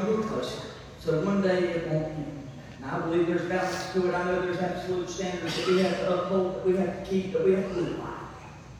person. 0.00 0.70
So 1.00 1.24
one 1.24 1.42
day 1.42 1.58
it 1.58 1.88
won't. 1.88 2.12
And 2.82 2.90
I 2.90 3.00
believe 3.00 3.26
there's 3.26 3.48
balance 3.48 3.92
to 3.92 4.08
it. 4.08 4.14
I 4.14 4.24
know 4.24 4.42
there's 4.42 4.58
absolute 4.58 5.08
standards 5.08 5.56
that 5.56 5.66
we 5.66 5.80
have 5.82 5.98
to 5.98 6.22
uphold, 6.22 6.56
that 6.56 6.66
we 6.66 6.76
have 6.76 7.04
to 7.04 7.10
keep, 7.10 7.32
that 7.32 7.44
we 7.44 7.52
have 7.52 7.72
to 7.74 7.80
live 7.80 7.98
by. 7.98 8.10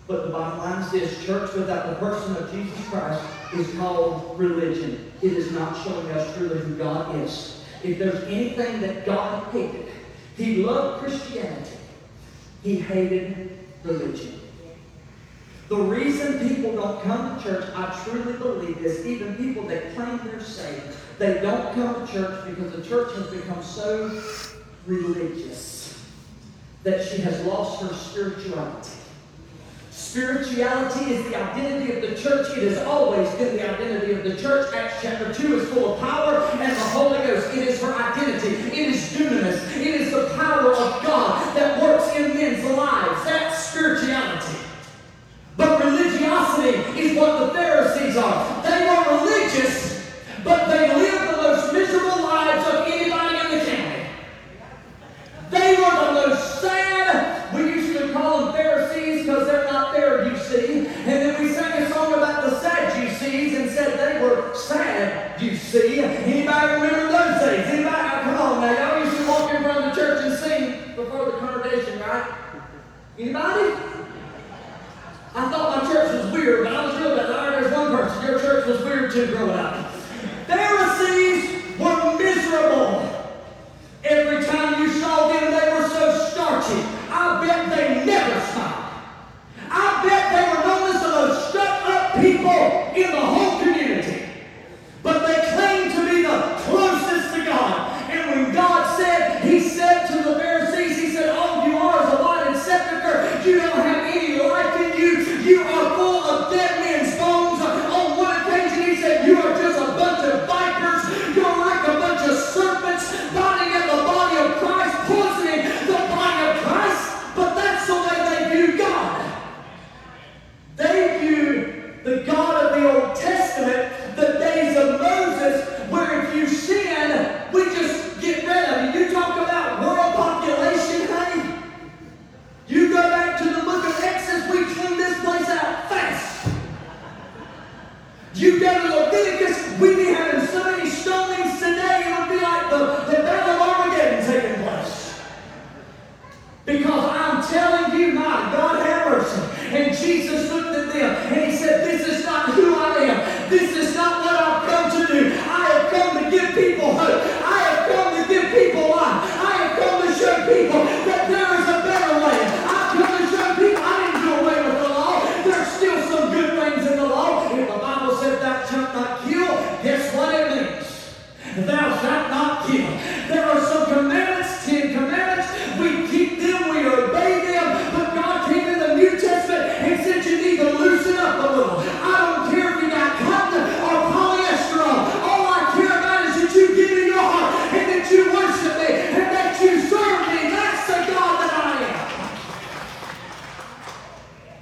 But 0.06 0.26
the 0.26 0.32
bottom 0.32 0.58
line 0.58 0.82
is 0.82 0.90
this 0.90 1.24
church 1.24 1.52
without 1.54 1.88
the 1.88 1.94
person 1.96 2.36
of 2.36 2.50
Jesus 2.50 2.88
Christ 2.88 3.22
is 3.54 3.72
called 3.76 4.38
religion. 4.38 5.12
It 5.22 5.34
is 5.34 5.52
not 5.52 5.82
showing 5.84 6.10
us 6.10 6.36
truly 6.36 6.58
who 6.60 6.76
God 6.76 7.14
is. 7.16 7.64
If 7.84 7.98
there's 7.98 8.24
anything 8.24 8.80
that 8.80 9.06
God 9.06 9.52
hated, 9.52 9.86
He 10.36 10.64
loved 10.64 11.04
Christianity, 11.04 11.76
He 12.62 12.76
hated 12.80 13.58
religion. 13.84 14.39
The 15.70 15.76
reason 15.76 16.48
people 16.48 16.72
don't 16.72 17.00
come 17.04 17.36
to 17.36 17.42
church, 17.44 17.70
I 17.76 17.96
truly 18.04 18.32
believe 18.32 18.82
this, 18.82 19.06
even 19.06 19.36
people 19.36 19.68
that 19.68 19.94
claim 19.94 20.18
they're 20.24 20.42
saved, 20.42 20.96
they 21.20 21.34
don't 21.34 21.72
come 21.74 22.04
to 22.04 22.12
church 22.12 22.44
because 22.44 22.72
the 22.72 22.82
church 22.82 23.14
has 23.14 23.28
become 23.28 23.62
so 23.62 24.20
religious 24.88 26.04
that 26.82 27.06
she 27.06 27.22
has 27.22 27.40
lost 27.44 27.82
her 27.82 27.94
spirituality. 27.94 28.90
Spirituality 29.92 31.14
is 31.14 31.24
the 31.30 31.36
identity 31.36 31.92
of 31.92 32.00
the 32.02 32.20
church. 32.20 32.48
It 32.56 32.64
has 32.64 32.78
always 32.78 33.30
been 33.34 33.56
the 33.56 33.70
identity 33.70 34.12
of 34.14 34.24
the 34.24 34.42
church. 34.42 34.74
Acts 34.74 34.96
chapter 35.02 35.32
2 35.32 35.60
is 35.60 35.68
full 35.68 35.94
of 35.94 36.00
power 36.00 36.50
and 36.52 36.72
the 36.72 36.80
Holy 36.80 37.18
Ghost. 37.18 37.56
It 37.56 37.68
is 37.68 37.80
her 37.80 37.94
identity. 37.94 38.56
It 38.76 38.88
is 38.88 39.12
dunamis. 39.12 39.76
It 39.76 39.86
is 39.86 40.10
the 40.10 40.30
power 40.36 40.72
of 40.72 41.04
God 41.04 41.56
that 41.56 41.80
works 41.80 42.12
in 42.16 42.34
men's 42.34 42.64
lives. 42.76 43.24
That's 43.24 43.66
spirituality. 43.66 44.09
See. 65.70 66.00
Anybody 66.00 66.72
remember 66.74 67.12
those 67.12 67.40
days? 67.40 67.66
Anybody? 67.66 67.96
Oh, 67.96 68.20
come 68.24 68.38
on 68.38 68.60
now. 68.60 68.72
Y'all 68.74 69.04
used 69.04 69.16
to 69.18 69.28
walk 69.28 69.54
in 69.54 69.62
front 69.62 69.78
of 69.78 69.94
the 69.94 70.00
church 70.00 70.24
and 70.24 70.34
sing 70.36 70.96
before 70.96 71.26
the 71.26 71.38
congregation, 71.38 72.00
right? 72.00 72.34
Anybody? 73.18 73.74
I 75.32 75.48
thought 75.48 75.84
my 75.84 75.92
church 75.92 76.12
was 76.12 76.32
weird, 76.32 76.64
but 76.64 76.74
I 76.74 76.86
was 76.86 76.96
real 76.98 77.16
bad. 77.16 77.30
All 77.30 77.50
right, 77.50 77.60
there's 77.60 77.72
one 77.72 77.96
person. 77.96 78.26
Your 78.26 78.40
church 78.40 78.66
was 78.66 78.82
weird 78.82 79.12
too 79.12 79.26
growing 79.28 79.50
up. 79.50 79.92
Pharisees 80.48 81.29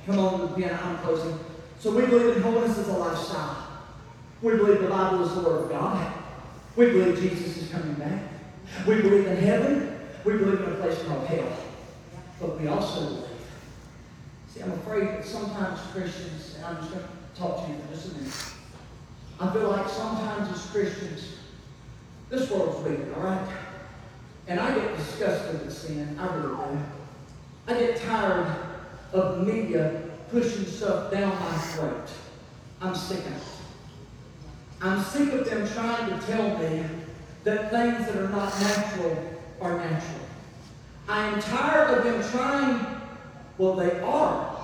again, 0.08 0.78
I'm 0.82 0.98
closing. 0.98 1.38
So 1.78 1.94
we 1.94 2.06
believe 2.06 2.36
in 2.36 2.42
holiness 2.42 2.78
as 2.78 2.88
a 2.88 2.92
lifestyle. 2.92 3.68
We 4.40 4.56
believe 4.56 4.80
the 4.80 4.88
Bible 4.88 5.24
is 5.24 5.34
the 5.34 5.40
Word 5.40 5.64
of 5.64 5.70
God. 5.70 6.12
We 6.76 6.86
believe 6.86 7.18
Jesus 7.18 7.56
is 7.58 7.70
coming 7.70 7.94
back. 7.94 8.22
We 8.86 9.02
believe 9.02 9.26
in 9.26 9.36
heaven. 9.36 9.98
We 10.24 10.32
believe 10.34 10.60
in 10.60 10.72
a 10.72 10.76
place 10.76 11.02
called 11.04 11.26
hell. 11.26 11.52
But 12.40 12.60
we 12.60 12.68
also 12.68 13.04
believe. 13.04 13.24
See, 14.48 14.62
I'm 14.62 14.72
afraid 14.72 15.08
that 15.08 15.24
sometimes 15.24 15.80
Christians, 15.92 16.54
and 16.56 16.64
I'm 16.64 16.76
just 16.78 16.90
going 16.90 17.04
to 17.04 17.40
talk 17.40 17.66
to 17.66 17.72
you 17.72 17.78
for 17.78 17.94
just 17.94 18.12
a 18.12 18.14
minute. 18.14 18.34
I 19.40 19.52
feel 19.52 19.68
like 19.68 19.88
sometimes 19.88 20.50
as 20.50 20.66
Christians, 20.70 21.36
this 22.30 22.50
world's 22.50 22.82
wicked, 22.84 23.12
all 23.14 23.22
right? 23.22 23.48
And 24.46 24.58
I 24.58 24.74
get 24.74 24.96
disgusted 24.96 25.64
with 25.64 25.72
sin. 25.72 26.18
I 26.18 26.34
really 26.34 26.56
do. 26.56 26.78
I 27.66 27.74
get 27.74 28.00
tired 28.00 28.67
of 29.12 29.46
media 29.46 30.02
pushing 30.30 30.64
stuff 30.64 31.10
down 31.10 31.30
my 31.30 31.58
throat. 31.58 32.08
I'm 32.80 32.94
sick 32.94 33.20
of 33.20 33.32
it. 33.32 33.42
I'm 34.80 35.02
sick 35.02 35.32
of 35.32 35.44
them 35.48 35.68
trying 35.68 36.08
to 36.08 36.26
tell 36.26 36.58
me 36.58 36.84
that 37.44 37.70
things 37.70 38.06
that 38.06 38.16
are 38.16 38.28
not 38.28 38.60
natural 38.60 39.16
are 39.60 39.76
natural. 39.78 40.20
I 41.08 41.28
am 41.28 41.40
tired 41.40 41.98
of 41.98 42.04
them 42.04 42.30
trying, 42.30 43.00
well, 43.56 43.74
they 43.74 43.98
are 44.00 44.56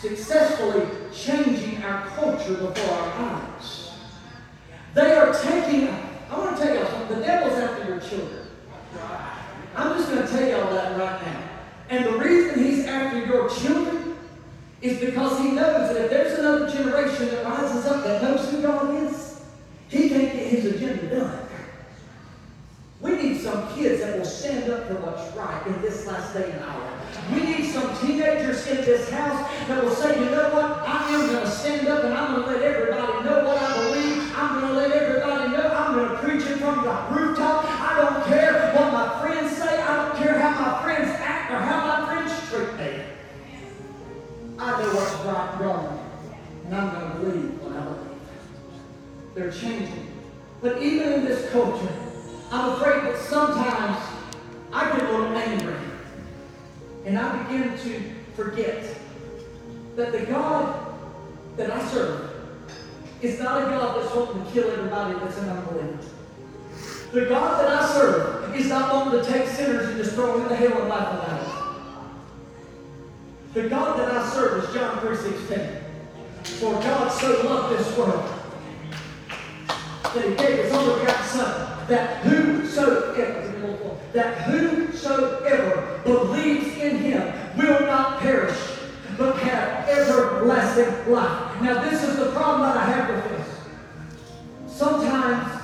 successfully 0.00 0.86
changing 1.12 1.82
our 1.84 2.06
culture 2.08 2.54
before 2.54 2.94
our 2.94 3.12
eyes. 3.12 3.90
They 4.94 5.12
are 5.12 5.32
taking, 5.32 5.88
I 6.30 6.38
want 6.38 6.56
to 6.56 6.64
tell 6.64 6.74
y'all 6.74 6.90
something, 6.90 7.18
the 7.18 7.24
devil's 7.24 7.58
after 7.58 7.86
your 7.86 8.00
children. 8.00 8.46
I'm 9.76 9.96
just 9.98 10.10
going 10.10 10.26
to 10.26 10.28
tell 10.28 10.48
y'all 10.48 10.72
that 10.72 10.98
right 10.98 11.26
now. 11.26 11.43
And 11.90 12.04
the 12.04 12.18
reason 12.18 12.64
he's 12.64 12.86
after 12.86 13.24
your 13.26 13.48
children 13.48 14.16
is 14.80 14.98
because 15.00 15.38
he 15.38 15.50
knows 15.50 15.94
that 15.94 16.04
if 16.04 16.10
there's 16.10 16.38
another 16.38 16.68
generation 16.70 17.28
that 17.28 17.44
rises 17.44 17.86
up 17.86 18.04
that 18.04 18.22
knows 18.22 18.50
who 18.50 18.62
God 18.62 18.94
is, 19.04 19.40
he 19.88 20.08
can't 20.08 20.32
get 20.32 20.46
his 20.46 20.64
agenda 20.66 21.06
done. 21.14 21.44
We 23.00 23.16
need 23.16 23.40
some 23.40 23.74
kids 23.74 24.00
that 24.00 24.16
will 24.16 24.24
stand 24.24 24.70
up 24.72 24.88
for 24.88 24.94
what's 24.94 25.36
right 25.36 25.66
in 25.66 25.80
this 25.82 26.06
last 26.06 26.32
day 26.32 26.50
and 26.50 26.64
hour. 26.64 26.90
We 27.34 27.42
need 27.42 27.70
some 27.70 27.94
teenagers 27.98 28.66
in 28.66 28.76
this 28.76 29.10
house 29.10 29.46
that 29.68 29.84
will 29.84 29.94
say, 29.94 30.18
you 30.18 30.30
know 30.30 30.48
what? 30.50 30.88
I 30.88 31.10
am 31.10 31.26
going 31.26 31.44
to 31.44 31.50
stand 31.50 31.86
up 31.88 32.04
and 32.04 32.14
I'm 32.14 32.34
going 32.34 32.46
to 32.46 32.52
let 32.52 32.62
everybody 32.62 33.24
know 33.24 33.44
what 33.44 33.58
I 33.58 33.84
believe. 33.84 34.32
I'm 34.36 34.60
going 34.60 34.72
to 34.72 34.78
let 34.78 34.92
everybody 34.92 35.52
know. 35.52 35.68
I'm 35.68 35.94
going 35.94 36.08
to 36.08 36.16
preach 36.16 36.46
it 36.50 36.58
from 36.58 36.82
the 36.82 37.06
rooftop. 37.10 37.64
I 37.66 38.00
don't 38.00 38.26
care 38.26 38.72
what 38.74 38.92
my 38.92 39.20
I 44.64 44.80
know 44.80 44.94
what's 44.94 45.12
right 45.26 45.60
wrong. 45.60 46.00
And 46.64 46.74
I'm 46.74 46.90
going 46.90 47.12
to 47.12 47.18
believe 47.18 47.62
what 47.62 47.76
I 47.76 47.84
believe. 47.84 48.14
They're 49.34 49.52
changing. 49.52 50.10
But 50.62 50.80
even 50.80 51.12
in 51.12 51.24
this 51.26 51.50
culture, 51.50 51.92
I'm 52.50 52.70
afraid 52.70 53.04
that 53.04 53.18
sometimes 53.18 54.02
I 54.72 54.90
get 54.90 55.02
a 55.02 55.12
little 55.12 55.36
angry. 55.36 55.76
And 57.04 57.18
I 57.18 57.42
begin 57.42 57.76
to 57.76 58.02
forget 58.34 58.86
that 59.96 60.12
the 60.12 60.20
God 60.20 60.94
that 61.58 61.70
I 61.70 61.86
serve 61.90 62.30
is 63.20 63.38
not 63.38 63.62
a 63.62 63.66
God 63.66 64.00
that's 64.00 64.14
wanting 64.14 64.46
to 64.46 64.50
kill 64.50 64.70
everybody 64.70 65.18
that's 65.18 65.36
an 65.36 65.50
unbeliever. 65.50 65.98
The 67.12 67.26
God 67.26 67.62
that 67.62 67.82
I 67.82 67.92
serve 67.92 68.56
is 68.56 68.68
not 68.68 68.94
wanting 68.94 69.22
to 69.22 69.30
take 69.30 69.46
sinners 69.46 69.90
and 69.90 69.98
just 69.98 70.14
throw 70.14 70.38
them 70.38 70.42
into 70.44 70.56
hell 70.56 70.78
and 70.78 70.86
about 70.86 71.42
it. 71.42 71.43
The 73.54 73.68
God 73.68 74.00
that 74.00 74.10
I 74.10 74.28
serve 74.30 74.64
is 74.64 74.74
John 74.74 74.98
3.16. 74.98 75.80
For 76.58 76.72
God 76.72 77.08
so 77.12 77.46
loved 77.46 77.78
this 77.78 77.96
world 77.96 78.28
that 80.12 80.24
he 80.24 80.34
gave 80.34 80.64
his 80.64 80.72
only 80.72 81.00
begotten 81.00 81.24
Son, 81.24 81.86
that 81.86 82.24
whosoever, 82.24 83.96
that 84.12 84.42
whosoever 84.42 86.00
believes 86.02 86.66
in 86.78 86.96
him 86.98 87.32
will 87.56 87.80
not 87.82 88.18
perish, 88.18 88.58
but 89.16 89.38
have 89.38 89.88
everlasting 89.88 91.12
life. 91.12 91.62
Now, 91.62 91.80
this 91.88 92.02
is 92.02 92.16
the 92.16 92.32
problem 92.32 92.62
that 92.62 92.76
I 92.76 92.84
have 92.86 93.08
with 93.08 93.38
this. 93.38 94.76
Sometimes 94.76 95.62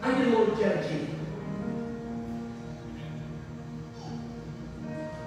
I 0.00 0.12
get 0.12 0.28
a 0.28 0.30
little 0.30 0.56
judgy. 0.56 1.15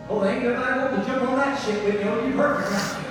Oh, 0.09 0.25
ain't 0.25 0.43
nobody 0.43 0.79
wanting 0.79 1.01
to 1.01 1.05
jump 1.05 1.29
on 1.29 1.37
that 1.37 1.63
shit 1.63 1.83
with. 1.83 2.03
Oh, 2.03 2.25
you've 2.25 2.35
heard 2.35 2.59
me. 2.59 2.65
right? 2.65 3.05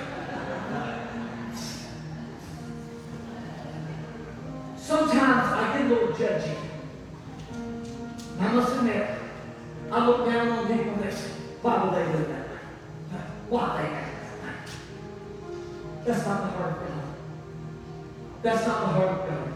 Sometimes 4.77 5.53
I 5.53 5.79
get 5.79 5.87
a 5.87 5.89
little 5.95 6.09
judgy. 6.09 6.57
I 8.41 8.53
must 8.53 8.77
admit, 8.77 9.11
I 9.93 10.07
look 10.07 10.27
down 10.27 10.49
on 10.49 10.67
people 10.67 11.03
and 11.03 11.13
say, 11.13 11.31
why 11.63 11.85
would 11.85 11.95
they 11.95 12.13
live 12.13 12.29
that 12.29 12.49
way? 12.49 13.21
Why 13.49 13.83
they 13.83 13.95
act? 13.95 14.71
That's 16.05 16.27
not 16.27 16.41
the 16.41 16.49
heart 16.59 16.73
of 16.73 16.89
God. 16.89 17.05
That's 18.43 18.67
not 18.67 18.81
the 18.81 18.87
heart 18.87 19.09
of 19.21 19.29
God. 19.29 19.55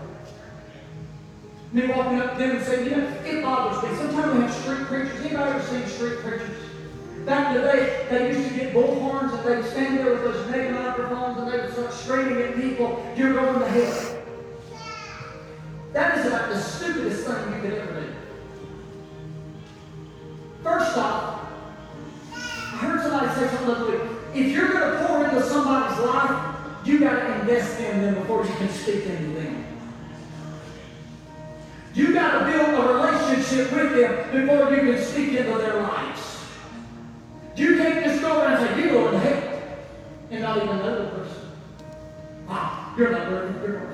Me 1.72 1.86
walking 1.88 2.20
up 2.20 2.32
to 2.34 2.38
them 2.38 2.56
and 2.56 2.64
saying, 2.64 2.84
you 2.84 2.96
know, 2.96 3.08
it 3.24 3.42
bothers 3.42 3.90
me. 3.90 3.96
Sometimes 3.96 4.34
we 4.34 4.40
have 4.42 4.54
street 4.54 4.86
preachers. 4.86 5.20
Anybody 5.24 5.50
ever 5.50 5.62
seen 5.62 5.86
street 5.86 6.18
preachers? 6.18 6.61
Back 7.24 7.54
in 7.54 7.62
the 7.62 7.68
day, 7.68 8.06
they 8.10 8.36
used 8.36 8.48
to 8.48 8.54
get 8.54 8.74
bullhorns 8.74 9.32
and 9.32 9.64
they'd 9.64 9.70
stand 9.70 9.98
there 9.98 10.12
with 10.12 10.22
those 10.22 10.50
mega 10.50 10.72
microphones 10.72 11.38
and 11.38 11.50
they 11.50 11.58
would 11.58 11.72
start 11.72 11.92
screaming 11.92 12.42
at 12.42 12.56
people, 12.56 13.06
you're 13.16 13.32
going 13.32 13.60
to 13.60 13.68
hell. 13.68 14.18
That 15.92 16.18
is 16.18 16.26
about 16.26 16.48
the 16.48 16.60
stupidest 16.60 17.26
thing 17.26 17.54
you 17.54 17.60
could 17.60 17.78
ever 17.78 18.00
do. 18.00 18.12
First 20.62 20.96
off, 20.96 21.46
I 22.32 22.76
heard 22.78 23.02
somebody 23.02 23.28
say 23.34 23.48
something 23.48 23.66
the 23.66 23.74
other. 23.74 24.08
If 24.34 24.46
you're 24.48 24.72
going 24.72 24.92
to 24.92 25.06
pour 25.06 25.24
into 25.24 25.42
somebody's 25.42 25.98
life, 26.00 26.56
you 26.84 26.98
got 26.98 27.20
to 27.20 27.40
invest 27.40 27.78
in 27.78 28.02
them 28.02 28.14
before 28.14 28.44
you 28.44 28.52
can 28.54 28.68
speak 28.70 29.06
into 29.06 29.38
them. 29.38 29.64
You 31.94 32.14
got 32.14 32.38
to 32.38 32.50
build 32.50 32.68
a 32.70 32.94
relationship 32.94 33.70
with 33.72 33.92
them 33.92 34.46
before 34.46 34.74
you 34.74 34.92
can 34.92 35.04
speak 35.04 35.34
into 35.34 35.58
their 35.58 35.82
lives. 35.82 36.11
Not 40.56 40.84
know 40.84 41.04
the 41.04 41.10
person. 41.10 41.42
Wow, 42.46 42.94
you're 42.96 43.10
not 43.10 43.30
worthy, 43.30 43.60
you're 43.60 43.78
going 43.78 43.91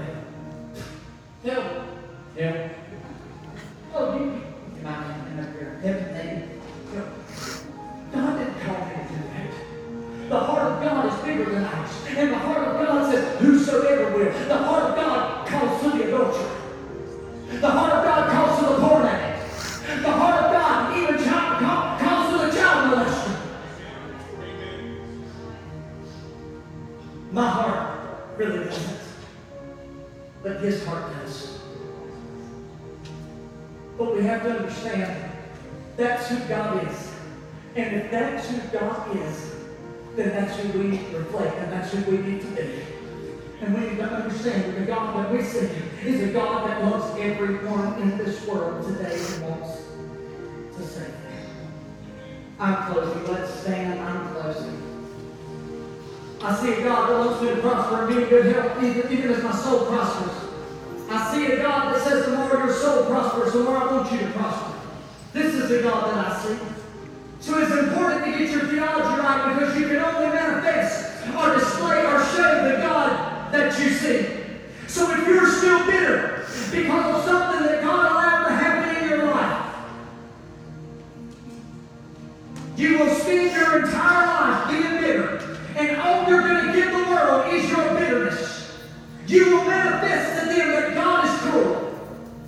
You 89.29 89.45
will 89.45 89.65
manifest 89.65 90.41
to 90.41 90.49
them 90.49 90.71
that 90.71 90.95
God 90.95 91.25
is 91.27 91.41
cruel, 91.43 91.99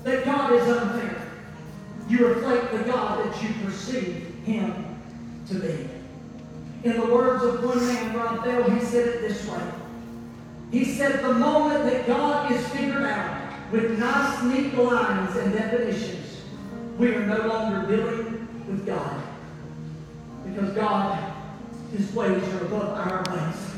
that 0.03 0.25
God 0.25 0.53
is 0.55 0.67
unfair. 0.67 1.31
You 2.09 2.27
reflect 2.27 2.73
the 2.73 2.85
God 2.85 3.27
that 3.27 3.43
you 3.43 3.51
perceive 3.63 4.35
Him 4.45 4.99
to 5.49 5.55
be. 5.57 5.91
In 6.85 6.99
the 6.99 7.07
words 7.07 7.45
of 7.45 7.63
one 7.63 7.87
man, 7.87 8.17
Rob 8.17 8.43
Bell, 8.43 8.71
he 8.71 8.81
said 8.81 9.07
it 9.09 9.21
this 9.21 9.47
way. 9.47 9.63
He 10.71 10.87
said, 10.87 11.23
The 11.23 11.35
moment 11.35 11.85
that 11.85 12.07
God 12.07 12.51
is 12.51 12.67
figured 12.69 13.03
out 13.03 13.53
with 13.71 13.99
nice, 13.99 14.43
neat 14.45 14.73
lines 14.75 15.37
and 15.37 15.53
definitions, 15.53 16.41
we 16.97 17.15
are 17.15 17.27
no 17.27 17.47
longer 17.47 17.95
dealing 17.95 18.49
with 18.67 18.87
God. 18.87 19.23
Because 20.47 20.71
God, 20.71 21.35
His 21.95 22.11
ways 22.15 22.43
are 22.55 22.65
above 22.65 22.97
our 22.97 23.37
ways. 23.37 23.70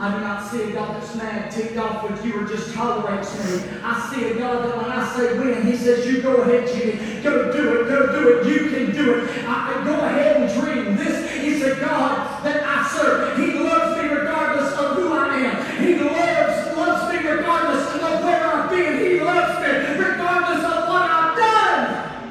I 0.00 0.14
do 0.14 0.20
not 0.20 0.48
see 0.48 0.62
a 0.62 0.72
God 0.74 0.94
that's 1.02 1.12
mad, 1.16 1.50
ticked 1.50 1.76
off 1.76 2.08
with 2.08 2.24
you, 2.24 2.40
or 2.40 2.44
just 2.46 2.72
tolerates 2.72 3.34
me. 3.34 3.68
I 3.82 4.08
see 4.14 4.30
a 4.30 4.38
God 4.38 4.64
that 4.64 4.76
when 4.76 4.86
I 4.86 5.16
say 5.16 5.36
when, 5.36 5.66
He 5.66 5.76
says, 5.76 6.06
You 6.06 6.22
go 6.22 6.36
ahead, 6.36 6.68
Jimmy. 6.68 7.20
Go 7.20 7.50
do 7.52 7.80
it. 7.80 7.88
Go 7.88 8.12
do 8.12 8.28
it. 8.38 8.46
You 8.46 8.70
can 8.70 8.94
do 8.94 9.14
it. 9.16 9.44
I, 9.44 9.80
I- 9.80 9.84
go 9.84 9.94
ahead 10.00 10.36
and 10.42 10.60
dream. 10.60 10.96
This 10.96 11.32
is 11.42 11.64
the 11.64 11.84
God 11.84 12.44
that 12.44 12.62
I 12.64 12.86
serve. 12.96 13.36
He 13.38 13.58
loves 13.58 14.00
me 14.00 14.08
regardless 14.08 14.72
of 14.78 14.96
who 14.96 15.12
I 15.12 15.36
am. 15.36 15.82
He 15.84 15.96
loves, 15.96 16.76
loves 16.76 17.12
me 17.12 17.28
regardless 17.28 17.94
of 17.96 18.22
where 18.22 18.46
I've 18.46 18.70
been. 18.70 18.98
He 19.00 19.18
loves 19.20 19.60
me 19.60 19.98
regardless 20.04 20.64
of 20.64 20.88
what 20.88 21.10
I've 21.10 21.36
done. 21.36 22.30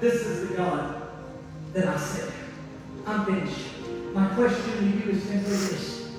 This 0.00 0.14
is 0.26 0.48
the 0.48 0.56
God 0.56 1.00
that 1.74 1.86
I 1.86 1.96
serve. 1.96 2.34
I'm 3.06 3.24
finished. 3.24 3.67
My 4.14 4.26
question 4.34 4.78
to 4.78 4.84
you 4.84 5.12
is 5.12 5.22
simply 5.22 5.50
this. 5.50 6.12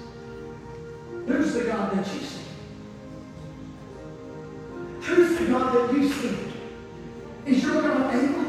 Who's 1.26 1.54
the 1.54 1.64
God 1.66 1.98
that 1.98 2.14
you 2.14 2.22
see? 2.22 2.42
Who's 5.02 5.38
the 5.40 5.46
God 5.46 5.74
that 5.74 5.94
you 5.98 6.10
see? 6.10 6.38
Is 7.46 7.64
your 7.64 7.82
God 7.82 8.14
able? 8.14 8.46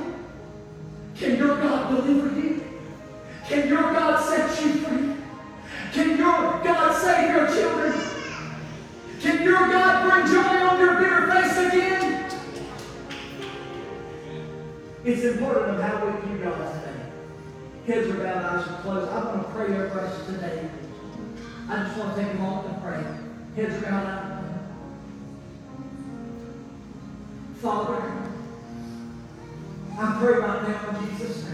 Can 1.16 1.36
your 1.36 1.57
God 1.57 1.97
deliver 1.97 2.41
you? 2.41 2.64
Can 3.47 3.68
your 3.68 3.82
God 3.93 4.22
set 4.22 4.64
you 4.64 4.72
free? 4.72 5.16
Can 5.93 6.18
your 6.18 6.61
God 6.62 6.97
save 6.97 7.34
your 7.34 7.47
children? 7.49 7.93
Can 9.20 9.43
your 9.43 9.68
God 9.68 10.09
bring 10.09 10.32
joy 10.32 10.41
on 10.41 10.80
your 10.80 10.99
bitter 10.99 11.26
face 11.32 11.59
again? 11.66 12.30
It's 15.05 15.24
important 15.24 15.76
of 15.76 15.82
how 15.82 16.07
we 16.07 16.28
view 16.28 16.45
God. 16.45 16.89
Heads 17.91 18.07
are 18.07 18.18
bowed, 18.18 18.45
eyes 18.45 18.68
are 18.68 18.82
closed. 18.82 19.11
I 19.11 19.24
want 19.24 19.45
to 19.45 19.53
pray 19.53 19.66
over 19.76 20.01
us 20.01 20.24
today. 20.26 20.70
I 21.68 21.82
just 21.82 21.99
want 21.99 22.14
to 22.14 22.22
take 22.22 22.34
a 22.34 22.36
moment 22.36 22.72
and 22.72 22.82
pray. 22.84 23.03
Heads 23.57 23.82
are 23.82 23.91
bowed. 23.91 24.30
Father, 27.57 28.01
I 29.99 30.18
pray 30.20 30.34
right 30.38 30.68
now 30.68 31.01
in 31.01 31.18
Jesus' 31.18 31.43
name. 31.47 31.51